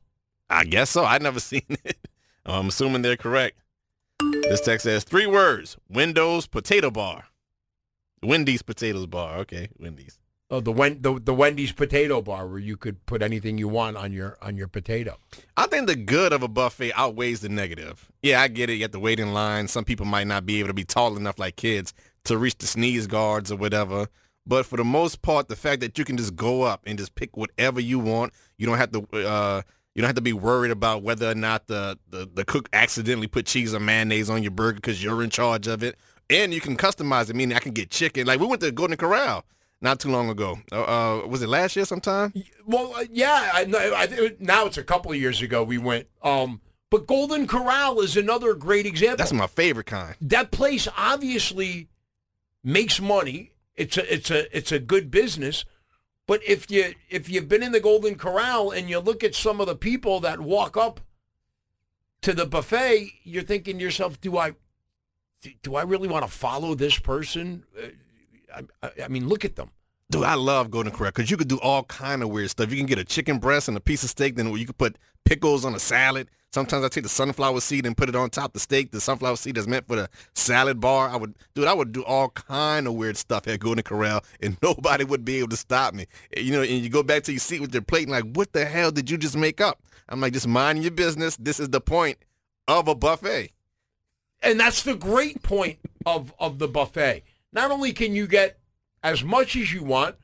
[0.50, 1.04] I guess so.
[1.04, 1.98] I've never seen it.
[2.46, 3.58] I'm assuming they're correct.
[4.20, 7.26] This text says three words: Windows Potato Bar.
[8.22, 9.40] Wendy's Potatoes Bar.
[9.40, 10.20] Okay, Wendy's.
[10.50, 13.98] Oh, the, Wen- the the Wendy's potato bar where you could put anything you want
[13.98, 15.18] on your on your potato.
[15.58, 18.12] I think the good of a buffet outweighs the negative.
[18.22, 18.74] Yeah, I get it.
[18.76, 19.68] You have to wait in line.
[19.68, 21.92] Some people might not be able to be tall enough like kids
[22.26, 24.08] to reach the sneeze guards or whatever.
[24.46, 27.16] But for the most part, the fact that you can just go up and just
[27.16, 29.62] pick whatever you want, you don't have to uh,
[29.96, 33.28] you don't have to be worried about whether or not the, the, the cook accidentally
[33.28, 35.98] put cheese or mayonnaise on your burger because you're in charge of it.
[36.30, 38.26] And you can customize it, meaning I can get chicken.
[38.26, 39.46] Like we went to Golden Corral
[39.82, 40.58] not too long ago.
[40.72, 40.82] Uh,
[41.24, 42.34] uh, was it last year sometime?
[42.66, 43.52] Well, uh, yeah.
[43.54, 46.08] I, I, now it's a couple of years ago we went.
[46.24, 49.18] Um, but Golden Corral is another great example.
[49.18, 50.16] That's my favorite kind.
[50.22, 51.90] That place obviously
[52.64, 53.52] makes money.
[53.76, 55.66] It's a it's a it's a good business.
[56.26, 59.60] But if you if you've been in the Golden Corral and you look at some
[59.60, 61.02] of the people that walk up
[62.22, 64.54] to the buffet, you're thinking to yourself, do I
[65.62, 67.66] do I really want to follow this person?
[67.78, 69.72] Uh, I, I mean, look at them.
[70.14, 72.70] Dude, I love Golden Corral because you could do all kind of weird stuff.
[72.70, 75.00] You can get a chicken breast and a piece of steak, then you could put
[75.26, 76.30] pickles on a salad.
[76.52, 78.92] Sometimes I take the sunflower seed and put it on top the steak.
[78.92, 81.10] The sunflower seed is meant for the salad bar.
[81.10, 84.56] I would, dude, I would do all kind of weird stuff at Golden Corral, and
[84.62, 86.06] nobody would be able to stop me.
[86.38, 88.54] You know, and you go back to your seat with your plate, and like, what
[88.54, 89.82] the hell did you just make up?
[90.10, 91.38] I'm like, just mind your business.
[91.38, 92.20] This is the point
[92.68, 93.50] of a buffet.
[94.44, 97.24] And that's the great point of, of the buffet.
[97.52, 98.60] Not only can you get
[99.04, 100.16] as much as you want,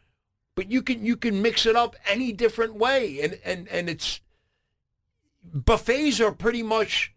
[0.55, 3.19] but you can you can mix it up any different way.
[3.21, 4.21] And and, and it's
[5.43, 7.13] buffets are pretty much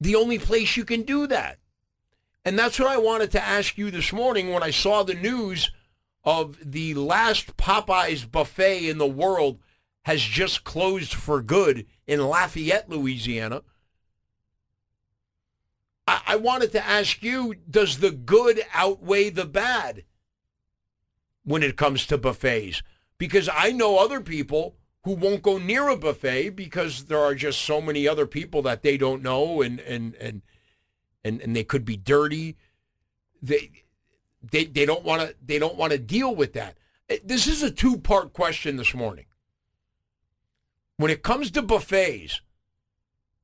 [0.00, 1.58] the only place you can do that.
[2.44, 5.70] And that's what I wanted to ask you this morning when I saw the news
[6.24, 9.60] of the last Popeyes buffet in the world
[10.02, 13.62] has just closed for good in Lafayette, Louisiana.
[16.08, 20.02] I, I wanted to ask you, does the good outweigh the bad
[21.44, 22.82] when it comes to buffets?
[23.18, 27.60] Because I know other people who won't go near a buffet because there are just
[27.62, 30.42] so many other people that they don't know and and and
[31.24, 32.56] and, and they could be dirty.
[33.40, 33.70] They
[34.42, 36.78] they they don't want to they don't want to deal with that.
[37.08, 39.26] Eh, this is a two-part question this morning.
[40.96, 42.40] When it comes to buffets,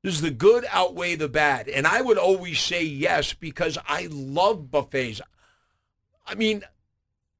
[0.03, 1.67] does the good outweigh the bad?
[1.67, 5.19] And I would always say yes because I love buffets.
[6.25, 6.63] I mean,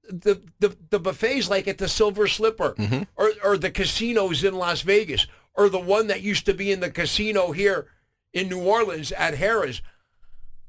[0.09, 3.03] the, the, the buffets like at the Silver Slipper Mm-hmm.
[3.15, 6.79] or, or the casinos in Las Vegas or the one that used to be in
[6.79, 7.87] the casino here
[8.33, 9.81] in New Orleans at Harrah's.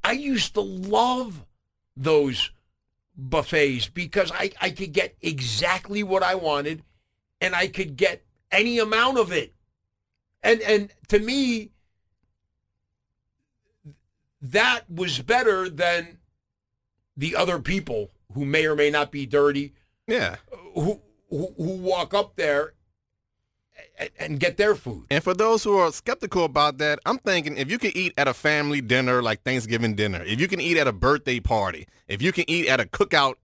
[0.02, 1.44] I used to love
[1.96, 2.50] those
[3.16, 6.82] buffets because I, I could get exactly what I wanted
[7.40, 9.52] and I could get any amount of it.
[10.42, 11.70] And and to me
[14.42, 16.18] that was better than
[17.16, 19.74] the other people who may or may not be dirty
[20.06, 20.36] Yeah.
[20.74, 21.00] who
[21.30, 22.74] who, who walk up there
[23.98, 25.06] and, and get their food.
[25.10, 28.26] And for those who are skeptical about that, I'm thinking if you can eat at
[28.28, 32.20] a family dinner like Thanksgiving dinner, if you can eat at a birthday party, if
[32.20, 33.34] you can eat at a cookout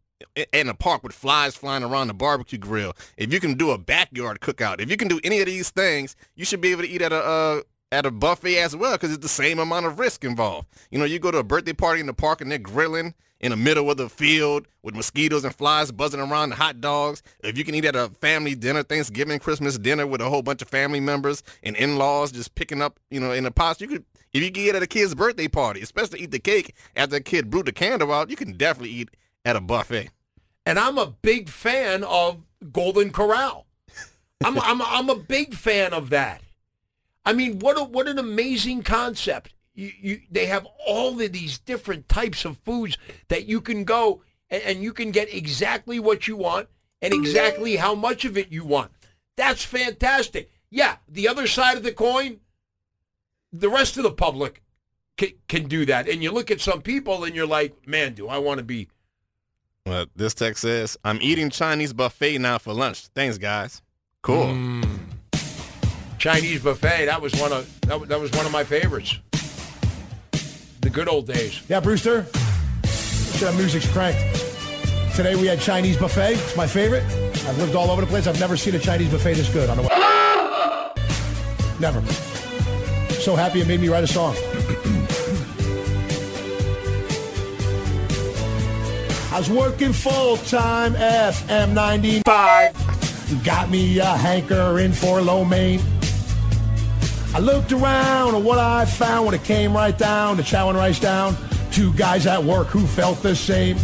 [0.53, 3.79] in a park with flies flying around the barbecue grill, if you can do a
[3.79, 6.89] backyard cookout, if you can do any of these things, you should be able to
[6.89, 7.61] eat at a uh,
[7.97, 10.69] at a buffet as well because it's the same amount of risk involved.
[10.91, 13.51] You know, you go to a birthday party in the park and they're grilling in
[13.51, 17.23] the middle of the field with mosquitoes and flies buzzing around the hot dogs.
[17.43, 20.61] If you can eat at a family dinner, Thanksgiving, Christmas dinner with a whole bunch
[20.61, 24.05] of family members and in-laws just picking up, you know, in the pots, you could,
[24.35, 27.23] if you can eat at a kid's birthday party, especially eat the cake after the
[27.23, 29.09] kid blew the candle out, you can definitely eat
[29.47, 30.11] at a buffet.
[30.67, 32.43] And I'm a big fan of
[32.73, 33.67] Golden Corral.
[34.45, 36.43] I'm I'm I'm a big fan of that.
[37.27, 39.53] I mean, what a, what an amazing concept.
[39.75, 42.97] You, you they have all of these different types of foods
[43.29, 46.69] that you can go and, and you can get exactly what you want
[47.03, 48.93] and exactly how much of it you want.
[49.37, 50.51] That's fantastic.
[50.71, 52.41] Yeah, the other side of the coin,
[53.53, 54.63] the rest of the public
[55.17, 56.09] can, can do that.
[56.09, 58.89] And you look at some people and you're like, man, do I want to be
[59.85, 63.09] Well, this text says, I'm eating Chinese buffet now for lunch.
[63.09, 63.83] Thanks, guys.
[64.23, 64.47] Cool.
[64.47, 65.06] Mm.
[66.27, 67.07] Chinese buffet.
[67.07, 69.17] That was one of that, that was one of my favorites.
[70.81, 71.63] The good old days.
[71.69, 72.23] Yeah, Brewster.
[73.39, 74.19] That music's cranked.
[75.15, 76.33] Today we had Chinese buffet.
[76.33, 77.05] It's my favorite.
[77.05, 78.27] I've lived all over the place.
[78.27, 79.89] I've never seen a Chinese buffet this good on the way.
[81.79, 82.03] Never.
[83.21, 84.35] So happy it made me write a song.
[89.33, 93.45] I was working full time FM 95.
[93.45, 95.96] Got me a hankering for lo mein.
[97.37, 100.99] I looked around and what I found when it came right down to chowing rice
[100.99, 101.37] down.
[101.71, 103.77] Two guys at work who felt the same.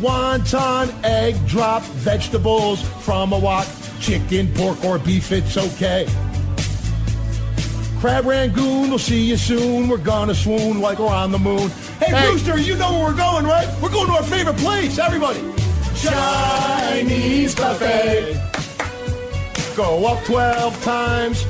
[0.00, 3.66] Wonton, egg drop, vegetables from a wok.
[4.00, 6.06] Chicken, pork, or beef, it's okay.
[8.00, 9.86] Crab Rangoon, we'll see you soon.
[9.86, 11.68] We're gonna swoon like we're on the moon.
[12.00, 13.68] Hey, Brewster, you know where we're going, right?
[13.82, 15.40] We're going to our favorite place, everybody.
[15.94, 18.52] Chinese buffet.
[19.76, 21.44] Go up 12 times,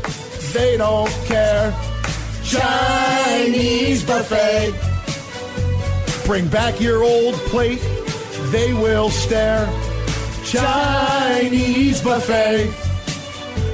[0.52, 1.74] they don't care.
[2.42, 4.74] Chinese buffet.
[6.26, 7.80] Bring back your old plate,
[8.50, 9.66] they will stare.
[10.44, 12.68] Chinese buffet.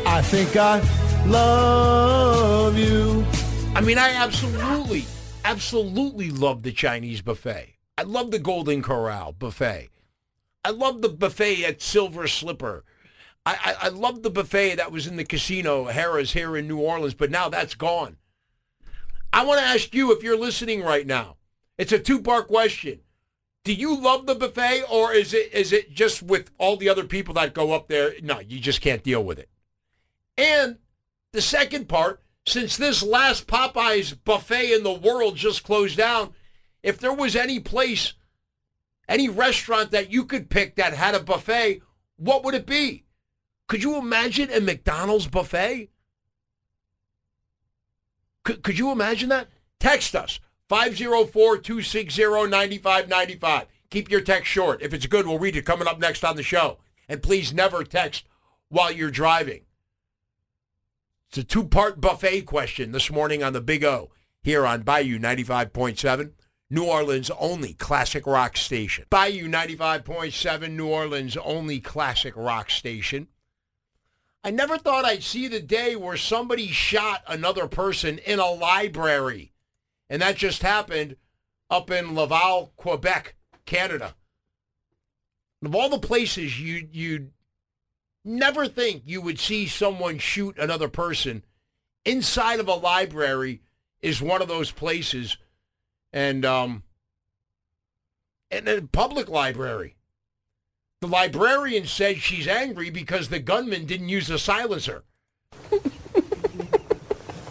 [0.07, 0.81] I think I
[1.27, 3.27] love you.
[3.75, 5.05] I mean, I absolutely,
[5.45, 7.75] absolutely love the Chinese buffet.
[7.97, 9.91] I love the Golden Corral buffet.
[10.65, 12.85] I love the buffet at Silver Slipper.
[13.51, 17.15] I, I, love the buffet that was in the casino, Harrah's here in New Orleans,
[17.15, 18.17] but now that's gone.
[19.33, 21.37] I want to ask you if you're listening right now.
[21.79, 23.01] It's a two-part question.
[23.65, 27.05] Do you love the buffet, or is it is it just with all the other
[27.05, 28.13] people that go up there?
[28.23, 29.49] No, you just can't deal with it.
[30.37, 30.79] And
[31.33, 36.35] the second part, since this last Popeyes buffet in the world just closed down,
[36.83, 38.15] if there was any place,
[39.09, 41.83] any restaurant that you could pick that had a buffet,
[42.17, 43.05] what would it be?
[43.69, 45.91] Could you imagine a McDonald's buffet?
[48.43, 49.49] Could, could you imagine that?
[49.79, 50.41] Text us
[50.71, 53.67] 504-260-9595.
[53.91, 54.83] Keep your text short.
[54.83, 56.79] If it's good, we'll read it coming up next on the show.
[57.09, 58.25] And please never text
[58.69, 59.63] while you're driving.
[61.29, 64.11] It's a two-part buffet question this morning on the Big O
[64.43, 66.33] here on Bayou 95.7,
[66.71, 69.05] New Orleans' only classic rock station.
[69.11, 73.29] Bayou 95.7, New Orleans' only classic rock station.
[74.49, 79.53] I never thought I'd see the day where somebody shot another person in a library.
[80.09, 81.17] And that just happened
[81.69, 83.35] up in Laval, Quebec,
[83.67, 84.15] Canada.
[85.63, 87.31] Of all the places you you'd
[88.25, 91.45] never think you would see someone shoot another person
[92.07, 93.61] inside of a library
[94.01, 95.37] is one of those places
[96.11, 96.85] and um
[98.51, 99.98] and a public library
[101.01, 105.05] the librarian said she's angry because the gunman didn't use a silencer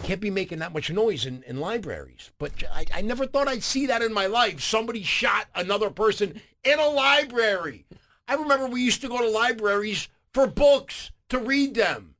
[0.08, 2.30] can't be making that much noise in, in libraries.
[2.38, 4.62] But I, I never thought I'd see that in my life.
[4.62, 7.84] Somebody shot another person in a library.
[8.26, 12.14] I remember we used to go to libraries for books to read them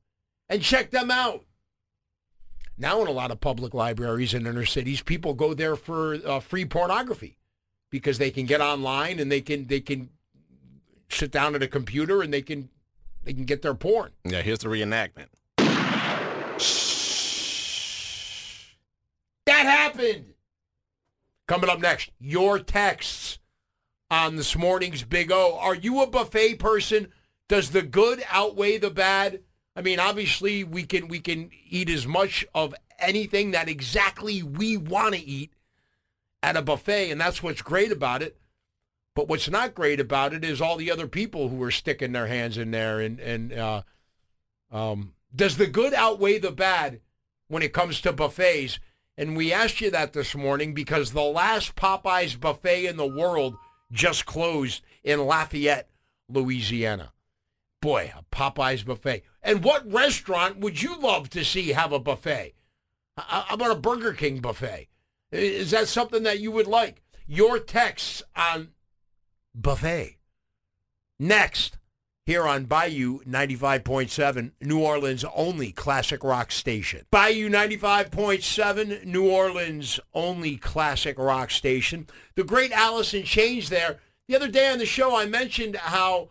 [0.47, 1.45] and check them out.
[2.77, 6.39] Now, in a lot of public libraries in inner cities, people go there for uh,
[6.41, 7.37] free pornography
[7.89, 10.09] because they can get online and they can they can
[11.09, 12.69] sit down at a computer and they can
[13.23, 14.11] they can get their porn.
[14.23, 15.27] Yeah, here's the reenactment.
[19.45, 20.33] That happened.
[21.47, 23.39] Coming up next, your texts
[24.11, 25.57] on this morning's Big O.
[25.59, 27.11] Are you a buffet person?
[27.47, 29.41] Does the good outweigh the bad?
[29.75, 34.77] I mean, obviously we can we can eat as much of anything that exactly we
[34.77, 35.53] want to eat
[36.43, 38.37] at a buffet, and that's what's great about it.
[39.19, 42.27] But what's not great about it is all the other people who are sticking their
[42.27, 43.01] hands in there.
[43.01, 43.81] And and uh,
[44.71, 47.01] um, does the good outweigh the bad
[47.49, 48.79] when it comes to buffets?
[49.17, 53.57] And we asked you that this morning because the last Popeyes buffet in the world
[53.91, 55.89] just closed in Lafayette,
[56.29, 57.11] Louisiana.
[57.81, 59.23] Boy, a Popeyes buffet.
[59.43, 62.53] And what restaurant would you love to see have a buffet?
[63.17, 64.87] How about a Burger King buffet?
[65.29, 67.01] Is that something that you would like?
[67.27, 68.69] Your texts on
[69.53, 70.17] buffet.
[71.19, 71.77] Next,
[72.29, 77.05] here on Bayou 95.7, New Orleans' only classic rock station.
[77.09, 82.05] Bayou 95.7, New Orleans' only classic rock station.
[82.35, 83.99] The great Alice in Chains there.
[84.27, 86.29] The other day on the show, I mentioned how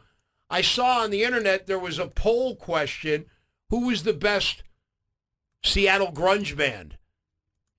[0.49, 3.27] I saw on the internet there was a poll question
[3.71, 4.63] who was the best
[5.65, 6.97] Seattle grunge band?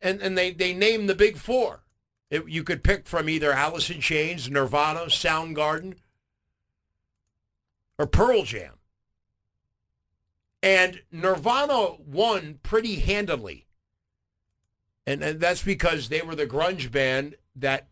[0.02, 1.84] And, and they, they named the big four.
[2.30, 5.96] It, you could pick from either Alice in Chains, Nirvana, Soundgarden,
[7.98, 8.74] or Pearl Jam.
[10.62, 13.66] And Nirvana won pretty handily.
[15.08, 17.88] And, and that's because they were the grunge band that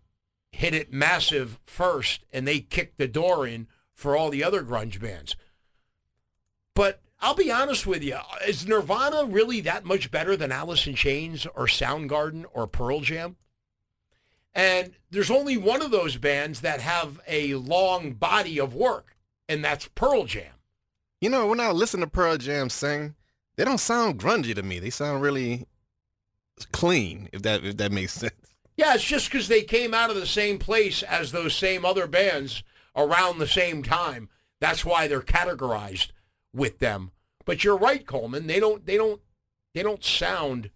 [0.51, 4.99] hit it massive first and they kicked the door in for all the other grunge
[5.01, 5.35] bands.
[6.75, 8.17] But I'll be honest with you,
[8.47, 13.37] is Nirvana really that much better than Alice in Chains or Soundgarden or Pearl Jam?
[14.57, 19.15] And there's only one of those bands that have a long body of work,
[19.47, 20.51] and that's Pearl Jam.
[21.21, 23.13] You know, when I listen to Pearl Jam sing,
[23.55, 24.79] they don't sound grungy to me.
[24.79, 25.67] They sound really
[26.71, 28.33] clean, if that if that makes sense.
[28.75, 32.07] Yeah, it's just because they came out of the same place as those same other
[32.07, 32.63] bands
[32.95, 34.27] around the same time.
[34.59, 36.11] That's why they're categorized
[36.51, 37.11] with them.
[37.45, 38.47] But you're right, Coleman.
[38.47, 39.21] They don't they don't
[39.75, 40.71] they don't sound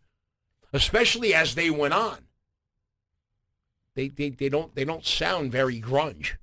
[0.71, 2.27] especially as they went on.
[3.95, 6.35] They they, they don't they don't sound very grunge.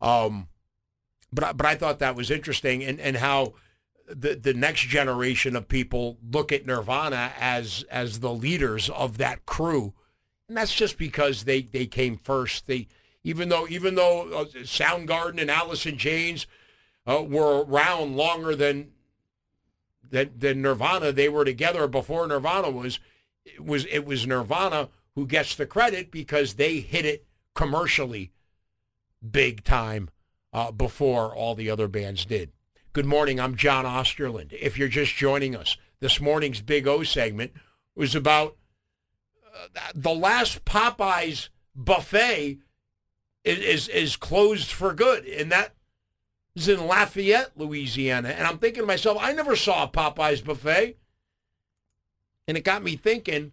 [0.00, 0.48] Um
[1.32, 3.54] but but I thought that was interesting and and how
[4.08, 9.46] the the next generation of people look at Nirvana as as the leaders of that
[9.46, 9.94] crew.
[10.48, 12.66] And that's just because they they came first.
[12.66, 12.88] They
[13.22, 16.46] even though even though uh, Soundgarden and Alice in Chains
[17.06, 18.92] uh, were around longer than,
[20.08, 23.00] than than Nirvana, they were together before Nirvana was
[23.44, 28.32] it was it was Nirvana who gets the credit because they hit it commercially
[29.28, 30.10] big time
[30.52, 32.52] uh, before all the other bands did.
[32.92, 33.40] Good morning.
[33.40, 34.52] I'm John Osterland.
[34.52, 37.52] If you're just joining us, this morning's Big O segment
[37.96, 38.56] was about
[39.54, 42.58] uh, the last Popeyes buffet
[43.44, 45.74] is, is, is closed for good, and that
[46.54, 48.28] is in Lafayette, Louisiana.
[48.28, 50.96] And I'm thinking to myself, I never saw a Popeyes buffet,
[52.46, 53.52] and it got me thinking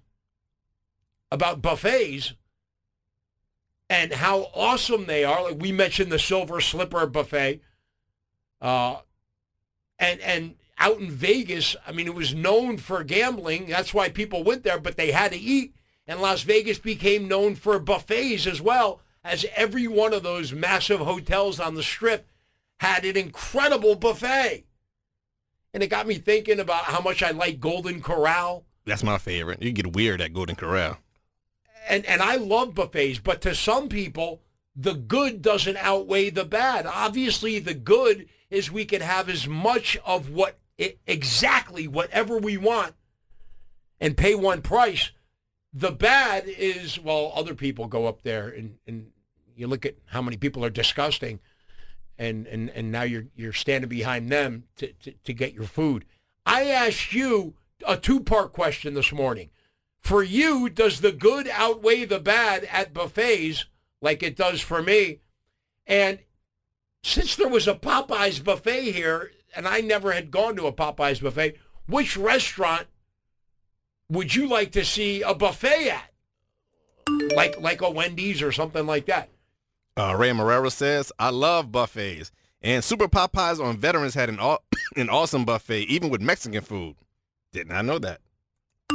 [1.31, 2.33] about buffets
[3.89, 5.43] and how awesome they are.
[5.43, 7.61] Like we mentioned the Silver Slipper buffet,
[8.61, 8.97] uh,
[9.99, 13.67] and and out in Vegas, I mean, it was known for gambling.
[13.67, 15.75] That's why people went there, but they had to eat.
[16.07, 20.99] And Las Vegas became known for buffets as well as every one of those massive
[20.99, 22.27] hotels on the strip
[22.79, 24.65] had an incredible buffet.
[25.73, 28.65] And it got me thinking about how much I like Golden Corral.
[28.85, 29.61] That's my favorite.
[29.61, 30.97] You get weird at Golden Corral.
[31.91, 34.41] And and I love buffets, but to some people,
[34.73, 36.85] the good doesn't outweigh the bad.
[36.85, 40.57] Obviously, the good is we can have as much of what
[41.05, 42.93] exactly whatever we want
[43.99, 45.11] and pay one price.
[45.73, 49.11] The bad is well, other people go up there and, and
[49.57, 51.41] you look at how many people are disgusting
[52.17, 56.05] and, and, and now you're you're standing behind them to, to, to get your food.
[56.45, 59.49] I asked you a two-part question this morning.
[60.01, 63.65] For you, does the good outweigh the bad at buffets
[64.01, 65.19] like it does for me?
[65.85, 66.19] And
[67.03, 71.21] since there was a Popeyes buffet here, and I never had gone to a Popeyes
[71.21, 72.87] buffet, which restaurant
[74.09, 76.11] would you like to see a buffet at?
[77.35, 79.29] Like like a Wendy's or something like that.
[79.97, 82.31] Uh, Ray Morera says, I love buffets.
[82.61, 84.59] And Super Popeyes on Veterans had an, aw-
[84.95, 86.95] an awesome buffet, even with Mexican food.
[87.51, 88.21] Did not know that.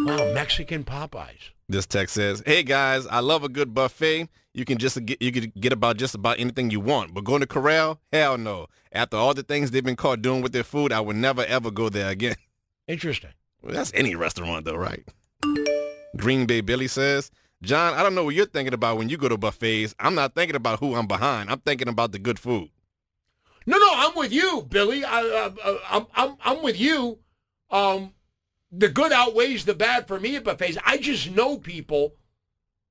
[0.04, 1.50] Wow, Mexican Popeyes.
[1.68, 4.28] This text says, "Hey guys, I love a good buffet.
[4.54, 7.12] You can just get you can get about just about anything you want.
[7.14, 8.66] But going to Corral, hell no.
[8.92, 11.70] After all the things they've been caught doing with their food, I would never ever
[11.70, 12.36] go there again.
[12.88, 13.30] Interesting.
[13.62, 15.04] Well, that's any restaurant though, right?
[16.16, 17.30] Green Bay Billy says,
[17.62, 19.94] John, I don't know what you're thinking about when you go to buffets.
[19.98, 21.50] I'm not thinking about who I'm behind.
[21.50, 22.70] I'm thinking about the good food.
[23.66, 25.04] No, no, I'm with you, Billy.
[25.04, 27.18] I, I, I'm, I'm, I'm with you.
[27.70, 28.12] Um,
[28.70, 30.78] the good outweighs the bad for me at buffets.
[30.84, 32.14] I just know people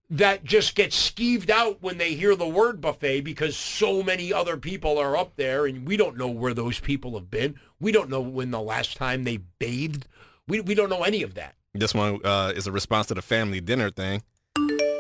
[0.10, 4.56] that just get skeeved out when they hear the word buffet because so many other
[4.56, 7.56] people are up there and we don't know where those people have been.
[7.80, 10.08] We don't know when the last time they bathed.
[10.48, 11.56] We, we don't know any of that.
[11.74, 14.22] This one uh, is a response to the family dinner thing.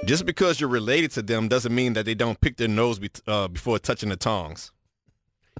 [0.05, 3.09] Just because you're related to them doesn't mean that they don't pick their nose be-
[3.27, 4.71] uh, before touching the tongs.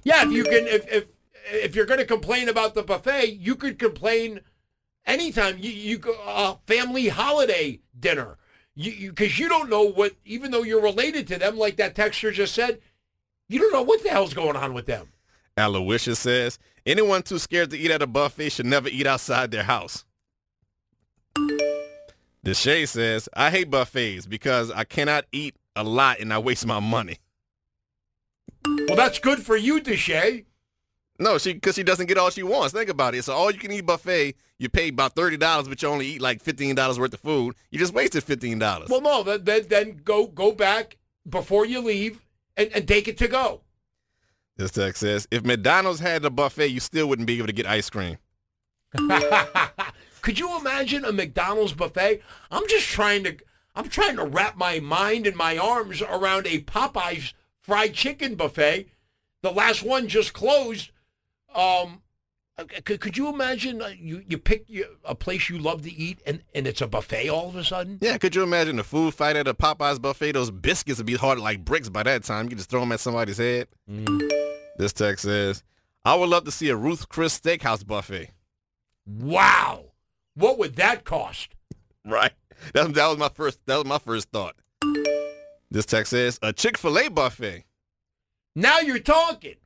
[0.04, 1.08] Yeah, if you can, if if
[1.50, 4.40] if you're going to complain about the buffet, you could complain
[5.06, 8.38] anytime you you go uh, family holiday dinner.
[8.74, 11.94] You because you, you don't know what, even though you're related to them, like that
[11.94, 12.80] texture just said,
[13.48, 15.08] you don't know what the hell's going on with them.
[15.56, 19.62] Aloysius says, anyone too scared to eat at a buffet should never eat outside their
[19.62, 20.04] house.
[22.44, 26.78] Deshay says, I hate buffets because I cannot eat a lot and I waste my
[26.78, 27.16] money.
[28.64, 30.44] Well, that's good for you, Deshay.
[31.18, 32.74] No, she because she doesn't get all she wants.
[32.74, 33.24] Think about it.
[33.24, 36.20] So all you can eat buffet, you pay about thirty dollars, but you only eat
[36.20, 37.54] like fifteen dollars worth of food.
[37.70, 38.88] You just wasted fifteen dollars.
[38.88, 40.98] Well, no, then then go go back
[41.28, 42.20] before you leave
[42.56, 43.62] and, and take it to go.
[44.56, 47.66] This text says, if McDonald's had a buffet, you still wouldn't be able to get
[47.66, 48.16] ice cream.
[50.22, 52.22] Could you imagine a McDonald's buffet?
[52.50, 53.36] I'm just trying to
[53.74, 58.88] I'm trying to wrap my mind and my arms around a Popeyes fried chicken buffet.
[59.42, 60.90] The last one just closed.
[61.54, 62.02] Um,
[62.84, 64.66] could, could you imagine uh, you you pick
[65.04, 67.98] a place you love to eat and, and it's a buffet all of a sudden?
[68.00, 70.32] Yeah, could you imagine a food fight at a Popeyes buffet?
[70.32, 72.44] Those biscuits would be hard like bricks by that time.
[72.44, 73.68] You can just throw them at somebody's head.
[73.90, 74.30] Mm.
[74.78, 75.62] This text says,
[76.04, 78.30] "I would love to see a Ruth Chris Steakhouse buffet."
[79.06, 79.92] Wow,
[80.34, 81.54] what would that cost?
[82.06, 82.32] Right.
[82.72, 83.58] That, that was my first.
[83.66, 84.56] That was my first thought.
[85.70, 87.64] This text says a Chick Fil A buffet.
[88.54, 89.56] Now you're talking.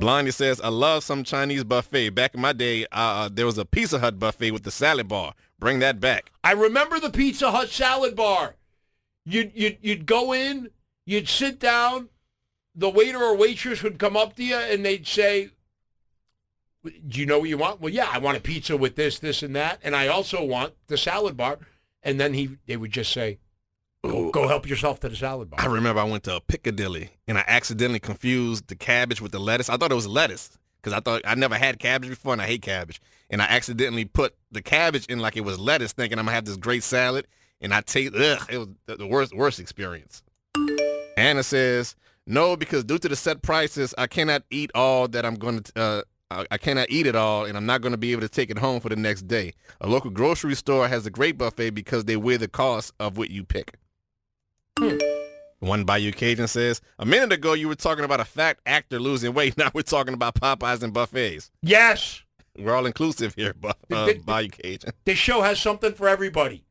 [0.00, 2.10] Blondie says, I love some Chinese buffet.
[2.10, 5.34] Back in my day, uh, there was a Pizza Hut buffet with the salad bar.
[5.58, 6.32] Bring that back.
[6.42, 8.56] I remember the Pizza Hut salad bar.
[9.26, 10.70] You'd, you'd, you'd go in,
[11.04, 12.08] you'd sit down,
[12.74, 15.50] the waiter or waitress would come up to you and they'd say,
[16.82, 17.82] do you know what you want?
[17.82, 19.80] Well, yeah, I want a pizza with this, this, and that.
[19.84, 21.58] And I also want the salad bar.
[22.02, 23.38] And then he, they would just say,
[24.02, 25.60] Go, go, help yourself to the salad bar.
[25.60, 29.38] I remember I went to a Piccadilly and I accidentally confused the cabbage with the
[29.38, 29.68] lettuce.
[29.68, 32.46] I thought it was lettuce because I thought I never had cabbage before and I
[32.46, 33.00] hate cabbage.
[33.28, 36.46] And I accidentally put the cabbage in like it was lettuce, thinking I'm gonna have
[36.46, 37.26] this great salad.
[37.60, 40.22] And I taste, ugh, it was the worst, worst experience.
[41.18, 41.94] Anna says,
[42.26, 45.72] no, because due to the set prices, I cannot eat all that I'm going to,
[46.30, 48.50] uh, I cannot eat it all, and I'm not going to be able to take
[48.50, 49.52] it home for the next day.
[49.80, 53.30] A local grocery store has a great buffet because they weigh the cost of what
[53.30, 53.74] you pick.
[54.80, 54.96] Hmm.
[55.58, 59.34] One Bayou Cajun says, a minute ago you were talking about a fat actor losing
[59.34, 59.54] weight.
[59.58, 61.50] Now we're talking about Popeyes and buffets.
[61.60, 62.22] Yes.
[62.58, 63.54] We're all inclusive here,
[63.90, 64.92] uh, Bayou Cajun.
[65.04, 66.64] This show has something for everybody.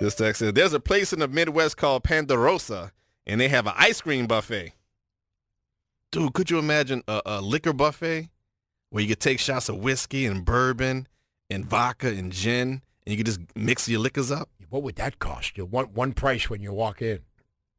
[0.00, 2.90] This text says, there's a place in the Midwest called Ponderosa,
[3.28, 4.72] and they have an ice cream buffet.
[6.10, 8.28] Dude, could you imagine a, a liquor buffet
[8.90, 11.06] where you could take shots of whiskey and bourbon
[11.48, 14.48] and vodka and gin, and you could just mix your liquors up?
[14.74, 15.66] What would that cost you?
[15.66, 17.20] One one price when you walk in.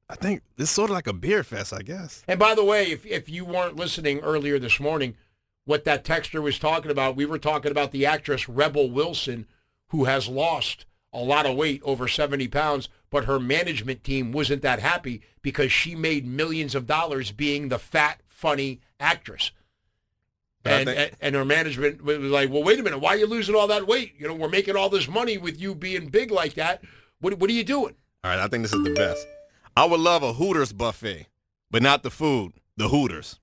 [0.09, 2.23] I think it's sort of like a beer fest, I guess.
[2.25, 5.17] And by the way, if if you weren't listening earlier this morning,
[5.65, 9.45] what that texter was talking about, we were talking about the actress Rebel Wilson,
[9.89, 14.61] who has lost a lot of weight, over 70 pounds, but her management team wasn't
[14.61, 19.51] that happy because she made millions of dollars being the fat, funny actress.
[20.65, 23.55] And, think, and, her management was like, well, wait a minute, why are you losing
[23.55, 24.13] all that weight?
[24.17, 26.83] You know, we're making all this money with you being big like that.
[27.19, 27.95] What, what are you doing?
[28.23, 29.27] All right, I think this is the best.
[29.77, 31.27] I would love a Hooters buffet,
[31.69, 33.39] but not the food, the Hooters.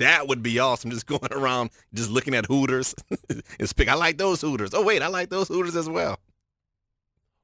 [0.00, 0.90] That would be awesome.
[0.90, 2.94] Just going around, just looking at Hooters
[3.28, 3.88] and speak.
[3.88, 4.74] I like those Hooters.
[4.74, 6.18] Oh, wait, I like those Hooters as well.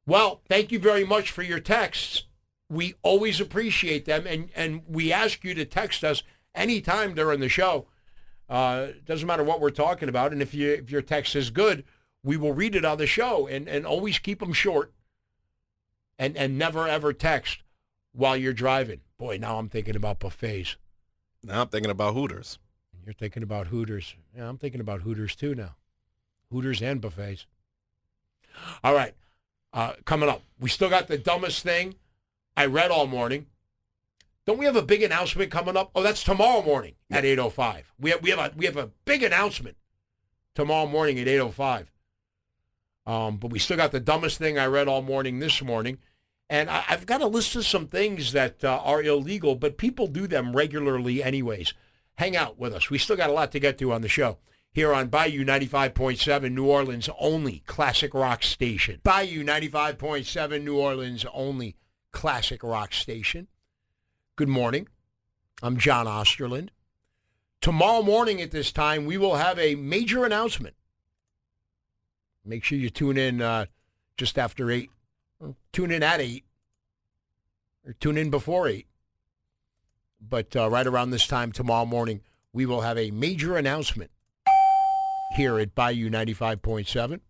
[0.07, 2.25] Well, thank you very much for your texts.
[2.69, 6.23] We always appreciate them, and, and we ask you to text us
[6.55, 7.87] anytime during the show.
[8.51, 11.85] Uh, doesn't matter what we're talking about, and if you if your text is good,
[12.25, 14.93] we will read it on the show and, and always keep them short
[16.19, 17.63] and, and never ever text
[18.13, 19.01] while you're driving.
[19.19, 20.77] Boy, now I'm thinking about buffets.
[21.45, 22.59] Now I'm thinking about Hooters.
[23.05, 24.17] You're thinking about Hooters.
[24.37, 25.77] Yeah, I'm thinking about Hooters too now.
[26.51, 27.47] Hooters and buffets.
[28.83, 29.15] All right.
[29.73, 31.95] Uh, coming up, we still got the dumbest thing
[32.57, 33.47] I read all morning.
[34.51, 35.93] Don't we have a big announcement coming up?
[35.95, 37.85] Oh, that's tomorrow morning at 8:05.
[38.01, 39.77] We have we have a we have a big announcement
[40.57, 41.87] tomorrow morning at 8:05.
[43.07, 45.99] Um, but we still got the dumbest thing I read all morning this morning.
[46.49, 50.09] And I, have got a list of some things that uh, are illegal, but people
[50.09, 51.73] do them regularly anyways.
[52.17, 52.91] Hang out with us.
[52.91, 54.39] We still got a lot to get to on the show
[54.73, 58.99] here on Bayou 95.7, New Orleans' only classic rock station.
[59.05, 61.77] Bayou 95.7, New Orleans' only
[62.11, 63.47] classic rock station.
[64.41, 64.89] Good morning.
[65.63, 66.71] I'm John Osterland.
[67.61, 70.77] Tomorrow morning at this time, we will have a major announcement.
[72.43, 73.67] Make sure you tune in uh,
[74.17, 74.89] just after 8.
[75.75, 76.43] Tune in at 8.
[77.85, 78.87] Or tune in before 8.
[80.27, 84.11] But uh, right around this time tomorrow morning, we will have a major announcement
[85.37, 87.21] here at Bayou 95.7.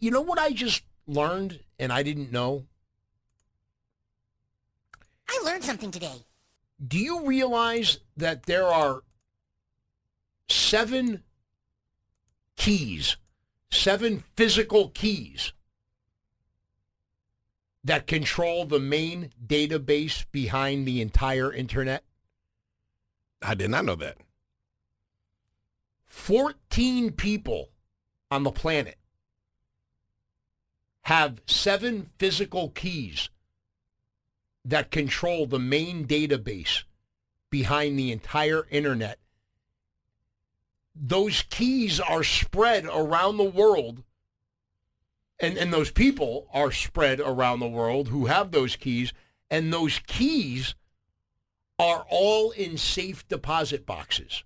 [0.00, 2.64] You know what I just learned and I didn't know?
[5.28, 6.24] I learned something today.
[6.86, 9.02] Do you realize that there are
[10.48, 11.24] seven
[12.56, 13.16] keys,
[13.70, 15.52] seven physical keys
[17.84, 22.04] that control the main database behind the entire internet?
[23.42, 24.18] I did not know that.
[26.06, 27.70] 14 people
[28.30, 28.96] on the planet
[31.02, 33.30] have seven physical keys
[34.64, 36.84] that control the main database
[37.50, 39.18] behind the entire internet.
[40.94, 44.02] Those keys are spread around the world,
[45.40, 49.12] and, and those people are spread around the world who have those keys,
[49.50, 50.74] and those keys
[51.78, 54.42] are all in safe deposit boxes.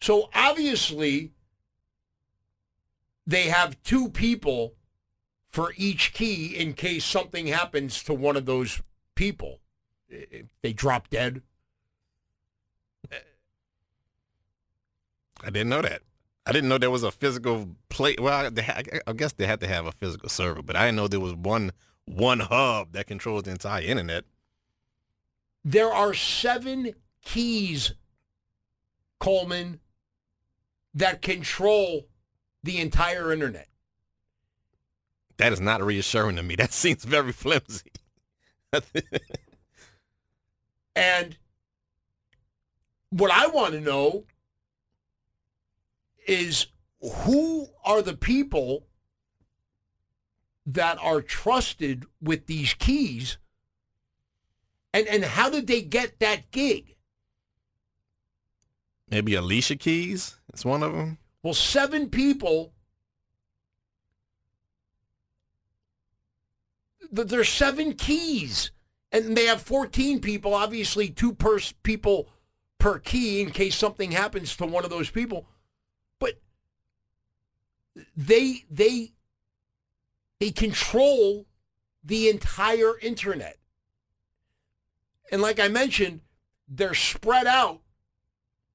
[0.00, 1.32] So obviously,
[3.26, 4.74] they have two people
[5.48, 8.82] for each key in case something happens to one of those
[9.14, 9.60] people.
[10.62, 11.42] They drop dead.
[15.42, 16.02] I didn't know that.
[16.46, 18.20] I didn't know there was a physical plate.
[18.20, 18.50] Well,
[19.06, 21.34] I guess they had to have a physical server, but I didn't know there was
[21.34, 21.72] one
[22.06, 24.24] one hub that controls the entire internet.
[25.64, 26.94] There are seven
[27.24, 27.94] keys,
[29.18, 29.80] Coleman,
[30.92, 32.08] that control
[32.62, 33.68] the entire internet.
[35.38, 36.56] That is not reassuring to me.
[36.58, 37.90] That seems very flimsy.
[40.96, 41.36] and
[43.10, 44.24] what I want to know
[46.26, 46.66] is
[47.00, 48.86] who are the people
[50.66, 53.36] that are trusted with these keys
[54.94, 56.94] and and how did they get that gig?
[59.10, 61.18] Maybe Alicia Keys is one of them.
[61.42, 62.72] Well, seven people.
[67.10, 68.70] There's seven keys,
[69.12, 70.54] and they have 14 people.
[70.54, 72.28] Obviously, two per people
[72.78, 75.46] per key in case something happens to one of those people.
[76.18, 76.40] But
[78.16, 79.12] they they
[80.40, 81.46] they control
[82.02, 83.58] the entire internet.
[85.32, 86.20] And like I mentioned,
[86.68, 87.80] they're spread out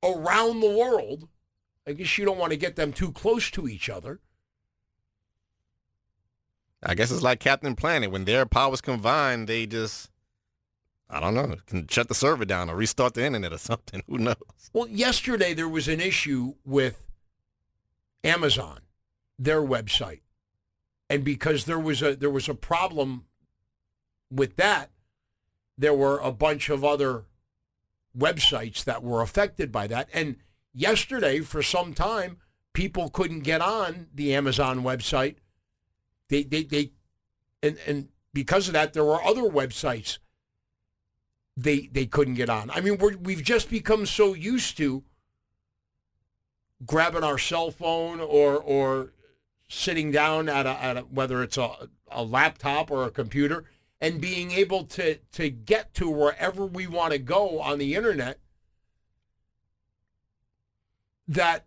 [0.04, 1.28] around the world.
[1.86, 4.20] I guess you don't want to get them too close to each other.
[6.84, 8.12] I guess it's like Captain Planet.
[8.12, 10.10] When their powers combine, they just,
[11.10, 14.04] I don't know, can shut the server down or restart the internet or something.
[14.08, 14.36] Who knows?
[14.74, 17.06] Well, yesterday there was an issue with
[18.24, 18.80] Amazon,
[19.38, 20.22] their website.
[21.10, 23.26] And because there was a there was a problem
[24.30, 24.92] with that,
[25.78, 27.24] there were a bunch of other
[28.18, 30.10] websites that were affected by that.
[30.14, 30.36] And
[30.74, 32.38] yesterday, for some time,
[32.74, 35.36] people couldn't get on the Amazon website.
[36.30, 36.92] They, they, they,
[37.62, 40.20] and, and because of that, there were other websites
[41.58, 42.70] they, they couldn't get on.
[42.70, 45.04] I mean, we've just become so used to
[46.86, 49.14] grabbing our cell phone or, or
[49.68, 53.66] sitting down at a, at a whether it's a, a laptop or a computer
[54.00, 58.40] and being able to, to get to wherever we want to go on the internet
[61.28, 61.66] that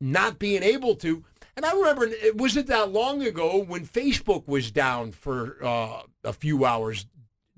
[0.00, 1.24] not being able to
[1.56, 6.32] and I remember it wasn't that long ago when Facebook was down for uh, a
[6.32, 7.06] few hours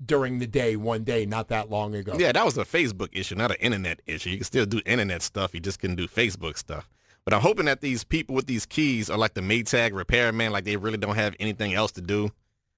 [0.03, 2.15] during the day one day not that long ago.
[2.17, 4.29] Yeah, that was a Facebook issue, not an internet issue.
[4.29, 5.53] You can still do internet stuff.
[5.53, 6.89] You just couldn't do Facebook stuff.
[7.25, 10.63] But I'm hoping that these people with these keys are like the Maytag repairman, like
[10.63, 12.31] they really don't have anything else to do.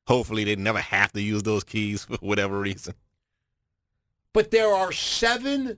[0.07, 2.95] Hopefully, they never have to use those keys for whatever reason.
[4.33, 5.77] But there are seven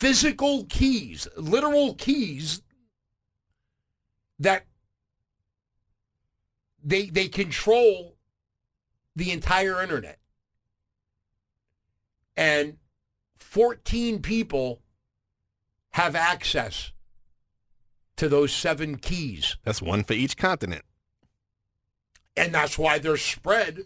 [0.00, 2.62] physical keys, literal keys
[4.38, 4.64] that
[6.82, 8.16] they they control
[9.14, 10.18] the entire internet.
[12.36, 12.76] And
[13.38, 14.82] 14 people
[15.90, 16.92] have access
[18.16, 19.56] to those seven keys.
[19.64, 20.84] That's one for each continent.
[22.36, 23.84] And that's why they're spread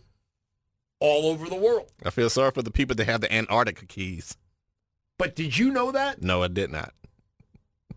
[0.98, 1.92] all over the world.
[2.04, 4.36] I feel sorry for the people that have the Antarctica keys.
[5.16, 6.22] But did you know that?
[6.22, 6.92] No, I did not.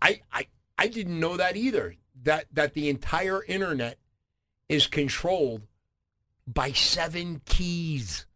[0.00, 0.46] I I,
[0.78, 1.96] I didn't know that either.
[2.24, 3.98] That that the entire internet
[4.68, 5.62] is controlled
[6.46, 8.26] by seven keys.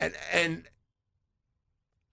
[0.00, 0.64] And and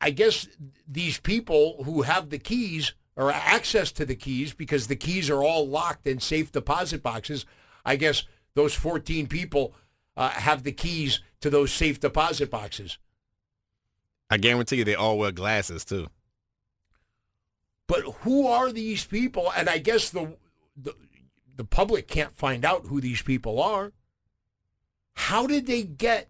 [0.02, 0.48] I guess
[0.88, 5.44] these people who have the keys or access to the keys because the keys are
[5.44, 7.46] all locked in safe deposit boxes.
[7.86, 8.24] I guess
[8.56, 9.74] those 14 people
[10.18, 12.98] uh, have the keys to those safe deposit boxes.
[14.30, 16.08] I guarantee you they all wear glasses too.
[17.88, 19.52] But who are these people?
[19.56, 20.38] And I guess the,
[20.76, 20.96] the
[21.56, 23.94] the public can't find out who these people are.
[25.14, 26.30] How did they get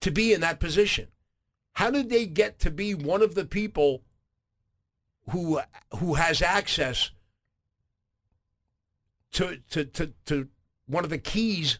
[0.00, 1.08] to be in that position?
[1.74, 4.02] How did they get to be one of the people
[5.30, 5.60] who
[5.98, 7.10] who has access
[9.32, 10.48] to to to, to
[10.86, 11.78] one of the keys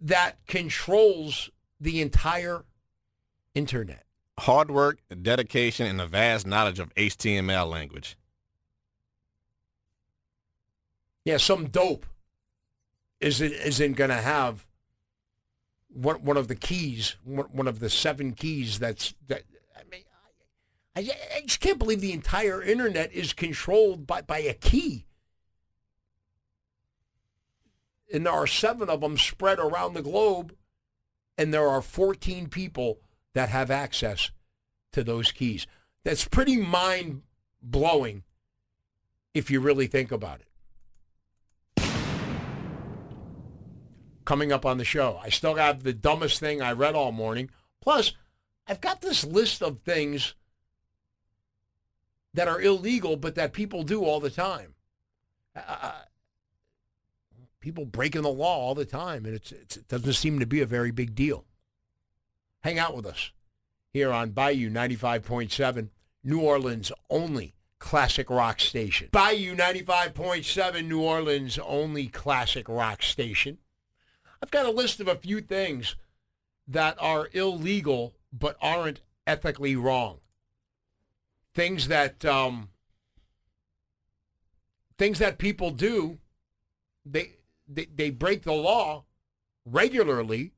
[0.00, 2.64] that controls the entire
[3.54, 4.05] internet?
[4.40, 8.18] Hard work, dedication, and a vast knowledge of HTML language.
[11.24, 12.06] Yeah, some dope
[13.20, 14.66] isn't isn't going to have
[15.88, 18.78] one one of the keys, one, one of the seven keys.
[18.78, 19.42] That's that.
[19.74, 20.04] I mean,
[20.94, 25.06] I, I just can't believe the entire internet is controlled by by a key.
[28.12, 30.54] And there are seven of them spread around the globe,
[31.36, 33.00] and there are 14 people
[33.36, 34.30] that have access
[34.92, 35.66] to those keys.
[36.04, 37.20] That's pretty mind
[37.60, 38.22] blowing
[39.34, 40.46] if you really think about it.
[44.24, 45.20] coming up on the show.
[45.22, 47.50] I still have the dumbest thing I read all morning.
[47.80, 48.14] Plus,
[48.66, 50.34] I've got this list of things
[52.32, 54.74] that are illegal, but that people do all the time.
[55.54, 55.92] Uh, uh
[57.60, 60.60] people breaking the law all the time, and it's, it's, it doesn't seem to be
[60.62, 61.44] a very big deal.
[62.66, 63.30] Hang out with us
[63.92, 65.90] here on Bayou 95.7,
[66.24, 69.08] New Orleans only classic rock station.
[69.12, 73.58] Bayou 95.7, New Orleans only classic rock station.
[74.42, 75.94] I've got a list of a few things
[76.66, 80.18] that are illegal but aren't ethically wrong.
[81.54, 82.70] Things that um,
[84.98, 86.18] things that people do,
[87.04, 87.34] they,
[87.68, 89.04] they they break the law
[89.64, 90.50] regularly,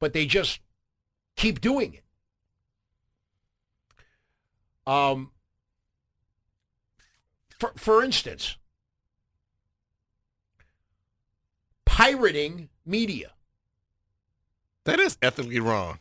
[0.00, 0.60] but they just
[1.36, 2.04] keep doing it.
[4.86, 5.30] Um,
[7.58, 8.56] for for instance,
[11.86, 13.32] pirating media.
[14.84, 15.98] That is ethically wrong.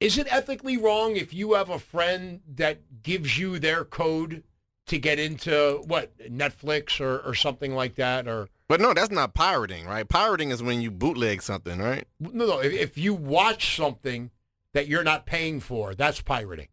[0.00, 4.42] Is it ethically wrong if you have a friend that gives you their code
[4.86, 9.32] to get into what Netflix or, or something like that or But no, that's not
[9.32, 10.08] pirating, right?
[10.08, 12.04] Pirating is when you bootleg something, right?
[12.18, 14.32] No, no, if, if you watch something
[14.74, 16.68] that you're not paying for, that's pirating.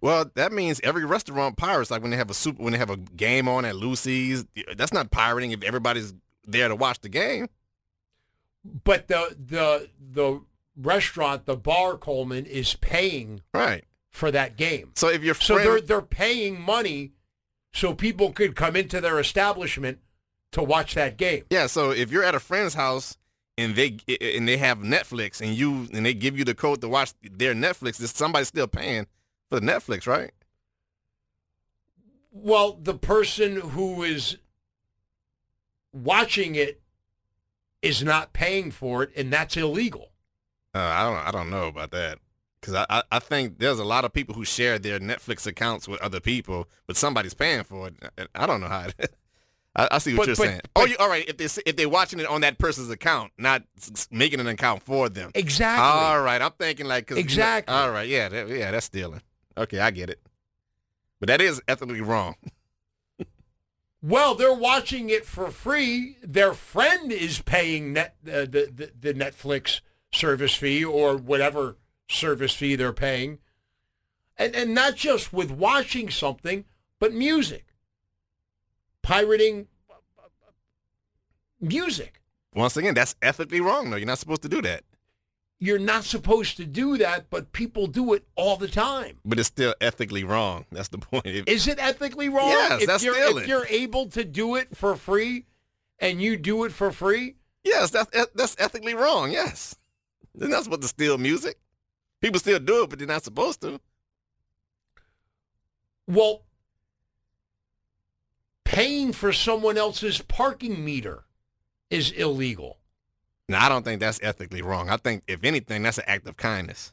[0.00, 2.90] Well, that means every restaurant pirates like when they have a super when they have
[2.90, 4.46] a game on at Lucy's,
[4.76, 6.14] that's not pirating if everybody's
[6.44, 7.48] there to watch the game
[8.84, 10.42] but the the the
[10.76, 14.92] restaurant, the bar Coleman is paying right for that game.
[14.94, 17.12] So if you're so they're they're paying money
[17.72, 19.98] so people could come into their establishment
[20.52, 21.44] to watch that game.
[21.50, 21.66] Yeah.
[21.66, 23.16] So if you're at a friend's house
[23.58, 26.88] and they and they have Netflix and you and they give you the code to
[26.88, 29.06] watch their Netflix, somebody's still paying
[29.48, 30.30] for the Netflix, right?
[32.30, 34.36] Well, the person who is
[35.92, 36.82] watching it
[37.80, 40.10] is not paying for it, and that's illegal.
[40.74, 41.28] Uh, I don't.
[41.28, 42.18] I don't know about that
[42.60, 45.88] because I, I, I think there's a lot of people who share their Netflix accounts
[45.88, 48.28] with other people, but somebody's paying for it.
[48.34, 48.88] I don't know how.
[48.98, 49.14] It,
[49.76, 50.60] I, I, see what but, you're but, saying.
[50.74, 51.28] But, oh, you, all right.
[51.28, 53.62] If they if they're watching it on that person's account, not
[54.10, 55.30] making an account for them.
[55.34, 55.84] Exactly.
[55.84, 56.40] All right.
[56.40, 57.72] I'm thinking like exactly.
[57.72, 58.08] You know, all right.
[58.08, 58.28] Yeah.
[58.28, 58.70] That, yeah.
[58.70, 59.20] That's stealing.
[59.56, 60.20] Okay, I get it.
[61.20, 62.36] But that is ethically wrong.
[64.02, 66.16] Well, they're watching it for free.
[66.22, 69.80] Their friend is paying net, uh, the, the the Netflix
[70.12, 71.76] service fee or whatever
[72.08, 73.38] service fee they're paying,
[74.36, 76.66] and and not just with watching something,
[77.00, 77.74] but music,
[79.06, 79.68] pirating
[81.60, 82.20] music.
[82.54, 83.90] Once again, that's ethically wrong.
[83.90, 83.96] though.
[83.96, 84.82] you're not supposed to do that.
[85.60, 89.18] You're not supposed to do that, but people do it all the time.
[89.24, 90.66] But it's still ethically wrong.
[90.72, 91.24] That's the point.
[91.26, 92.48] If- Is it ethically wrong?
[92.48, 93.44] Yes, if that's you're, stealing.
[93.44, 95.46] If you're able to do it for free,
[96.00, 99.30] and you do it for free, yes, that's that's ethically wrong.
[99.30, 99.76] Yes,
[100.34, 101.56] they're not supposed to steal music.
[102.20, 103.80] People still do it, but they're not supposed to.
[106.08, 106.42] well,
[108.76, 111.24] paying for someone else's parking meter
[111.90, 112.78] is illegal.
[113.48, 114.90] Now, I don't think that's ethically wrong.
[114.90, 116.92] I think, if anything, that's an act of kindness.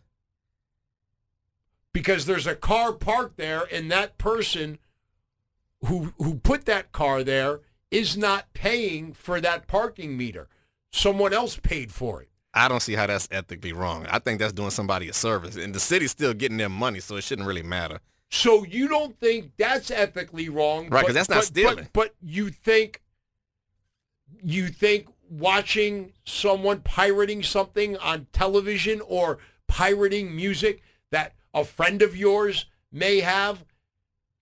[1.94, 4.80] because there's a car parked there and that person
[5.86, 7.62] who who put that car there
[7.92, 10.48] is not paying for that parking meter.
[10.92, 12.30] Someone else paid for it.
[12.54, 14.06] I don't see how that's ethically wrong.
[14.10, 17.16] I think that's doing somebody a service, and the city's still getting their money, so
[17.16, 18.00] it shouldn't really matter.
[18.34, 21.02] So you don't think that's ethically wrong, right?
[21.02, 21.76] Because that's not but- stealing.
[21.76, 23.00] But, but you think
[24.44, 29.38] you think watching someone pirating something on television or
[29.68, 30.82] pirating music
[31.12, 33.64] that a friend of yours may have,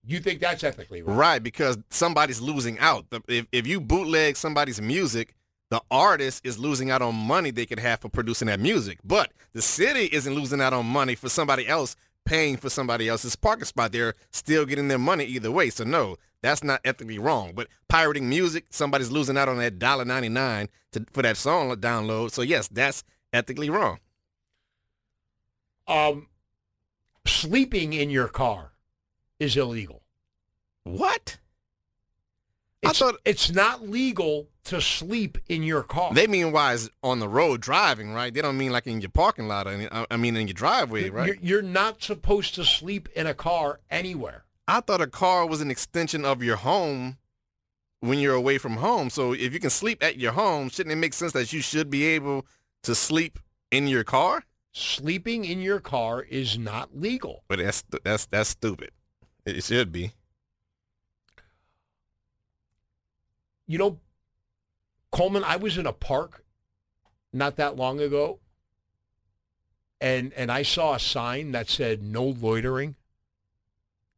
[0.05, 1.17] you think that's ethically wrong?
[1.17, 3.05] Right, because somebody's losing out.
[3.27, 5.35] If, if you bootleg somebody's music,
[5.69, 8.99] the artist is losing out on money they could have for producing that music.
[9.03, 13.35] But the city isn't losing out on money for somebody else paying for somebody else's
[13.35, 13.91] parking spot.
[13.91, 15.69] They're still getting their money either way.
[15.69, 17.53] So no, that's not ethically wrong.
[17.55, 20.69] But pirating music, somebody's losing out on that dollar ninety nine
[21.13, 22.31] for that song download.
[22.31, 23.03] So yes, that's
[23.33, 23.99] ethically wrong.
[25.87, 26.27] um,
[27.25, 28.73] sleeping in your car
[29.39, 30.01] is illegal.
[30.83, 31.37] What?
[32.83, 36.13] It's, I thought it's not legal to sleep in your car.
[36.13, 38.33] They mean wise on the road driving, right?
[38.33, 39.67] They don't mean like in your parking lot.
[39.67, 41.27] Or I mean in your driveway, right?
[41.27, 44.45] You're, you're not supposed to sleep in a car anywhere.
[44.67, 47.17] I thought a car was an extension of your home
[47.99, 49.09] when you're away from home.
[49.09, 51.89] So if you can sleep at your home, shouldn't it make sense that you should
[51.89, 52.45] be able
[52.83, 53.39] to sleep
[53.69, 54.43] in your car?
[54.73, 57.43] Sleeping in your car is not legal.
[57.47, 58.91] But that's that's that's stupid.
[59.45, 60.13] It should be.
[63.71, 63.99] You know,
[65.13, 66.43] Coleman, I was in a park
[67.31, 68.39] not that long ago,
[70.01, 72.95] and and I saw a sign that said no loitering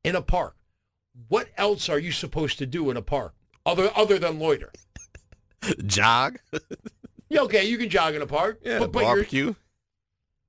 [0.03, 0.55] in a park.
[1.27, 4.71] What else are you supposed to do in a park other other than loiter?
[5.85, 6.39] Jog.
[7.29, 8.59] Yeah, okay, you can jog in a park.
[8.63, 9.53] Yeah, but, but you're barbecue.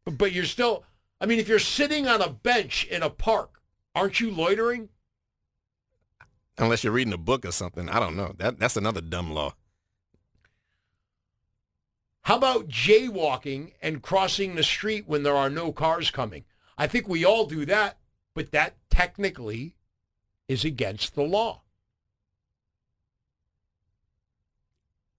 [0.07, 0.85] but you're still.
[1.21, 3.61] I mean, if you're sitting on a bench in a park,
[3.95, 4.89] aren't you loitering?
[6.59, 7.89] Unless you're reading a book or something.
[7.89, 8.35] I don't know.
[8.39, 9.55] That that's another dumb law.
[12.23, 16.45] How about jaywalking and crossing the street when there are no cars coming?
[16.79, 17.99] I think we all do that,
[18.35, 19.77] but that technically
[20.49, 21.63] is against the law.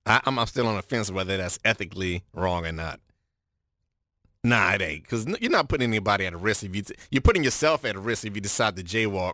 [0.05, 2.99] I, I'm, I'm still on the fence whether that's ethically wrong or not.
[4.43, 5.03] Nah, it ain't.
[5.03, 8.25] Because you're not putting anybody at risk if you t- you're putting yourself at risk
[8.25, 9.33] if you decide to jaywalk.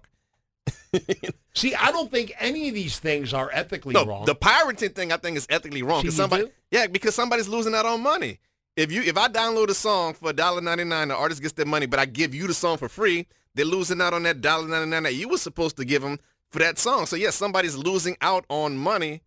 [1.53, 4.25] See, I don't think any of these things are ethically no, wrong.
[4.25, 6.51] the pirating thing I think is ethically wrong See, somebody, do?
[6.71, 8.39] yeah, because somebody's losing out on money.
[8.75, 11.99] If you if I download a song for $1.99, the artist gets their money, but
[11.99, 15.27] I give you the song for free, they're losing out on that $1.99 that you
[15.29, 16.19] were supposed to give them
[16.49, 17.05] for that song.
[17.05, 19.21] So yes, somebody's losing out on money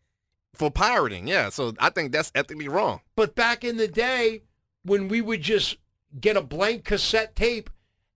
[0.54, 1.26] for pirating.
[1.26, 3.00] Yeah, so I think that's ethically wrong.
[3.16, 4.42] But back in the day,
[4.84, 5.76] when we would just
[6.20, 7.70] get a blank cassette tape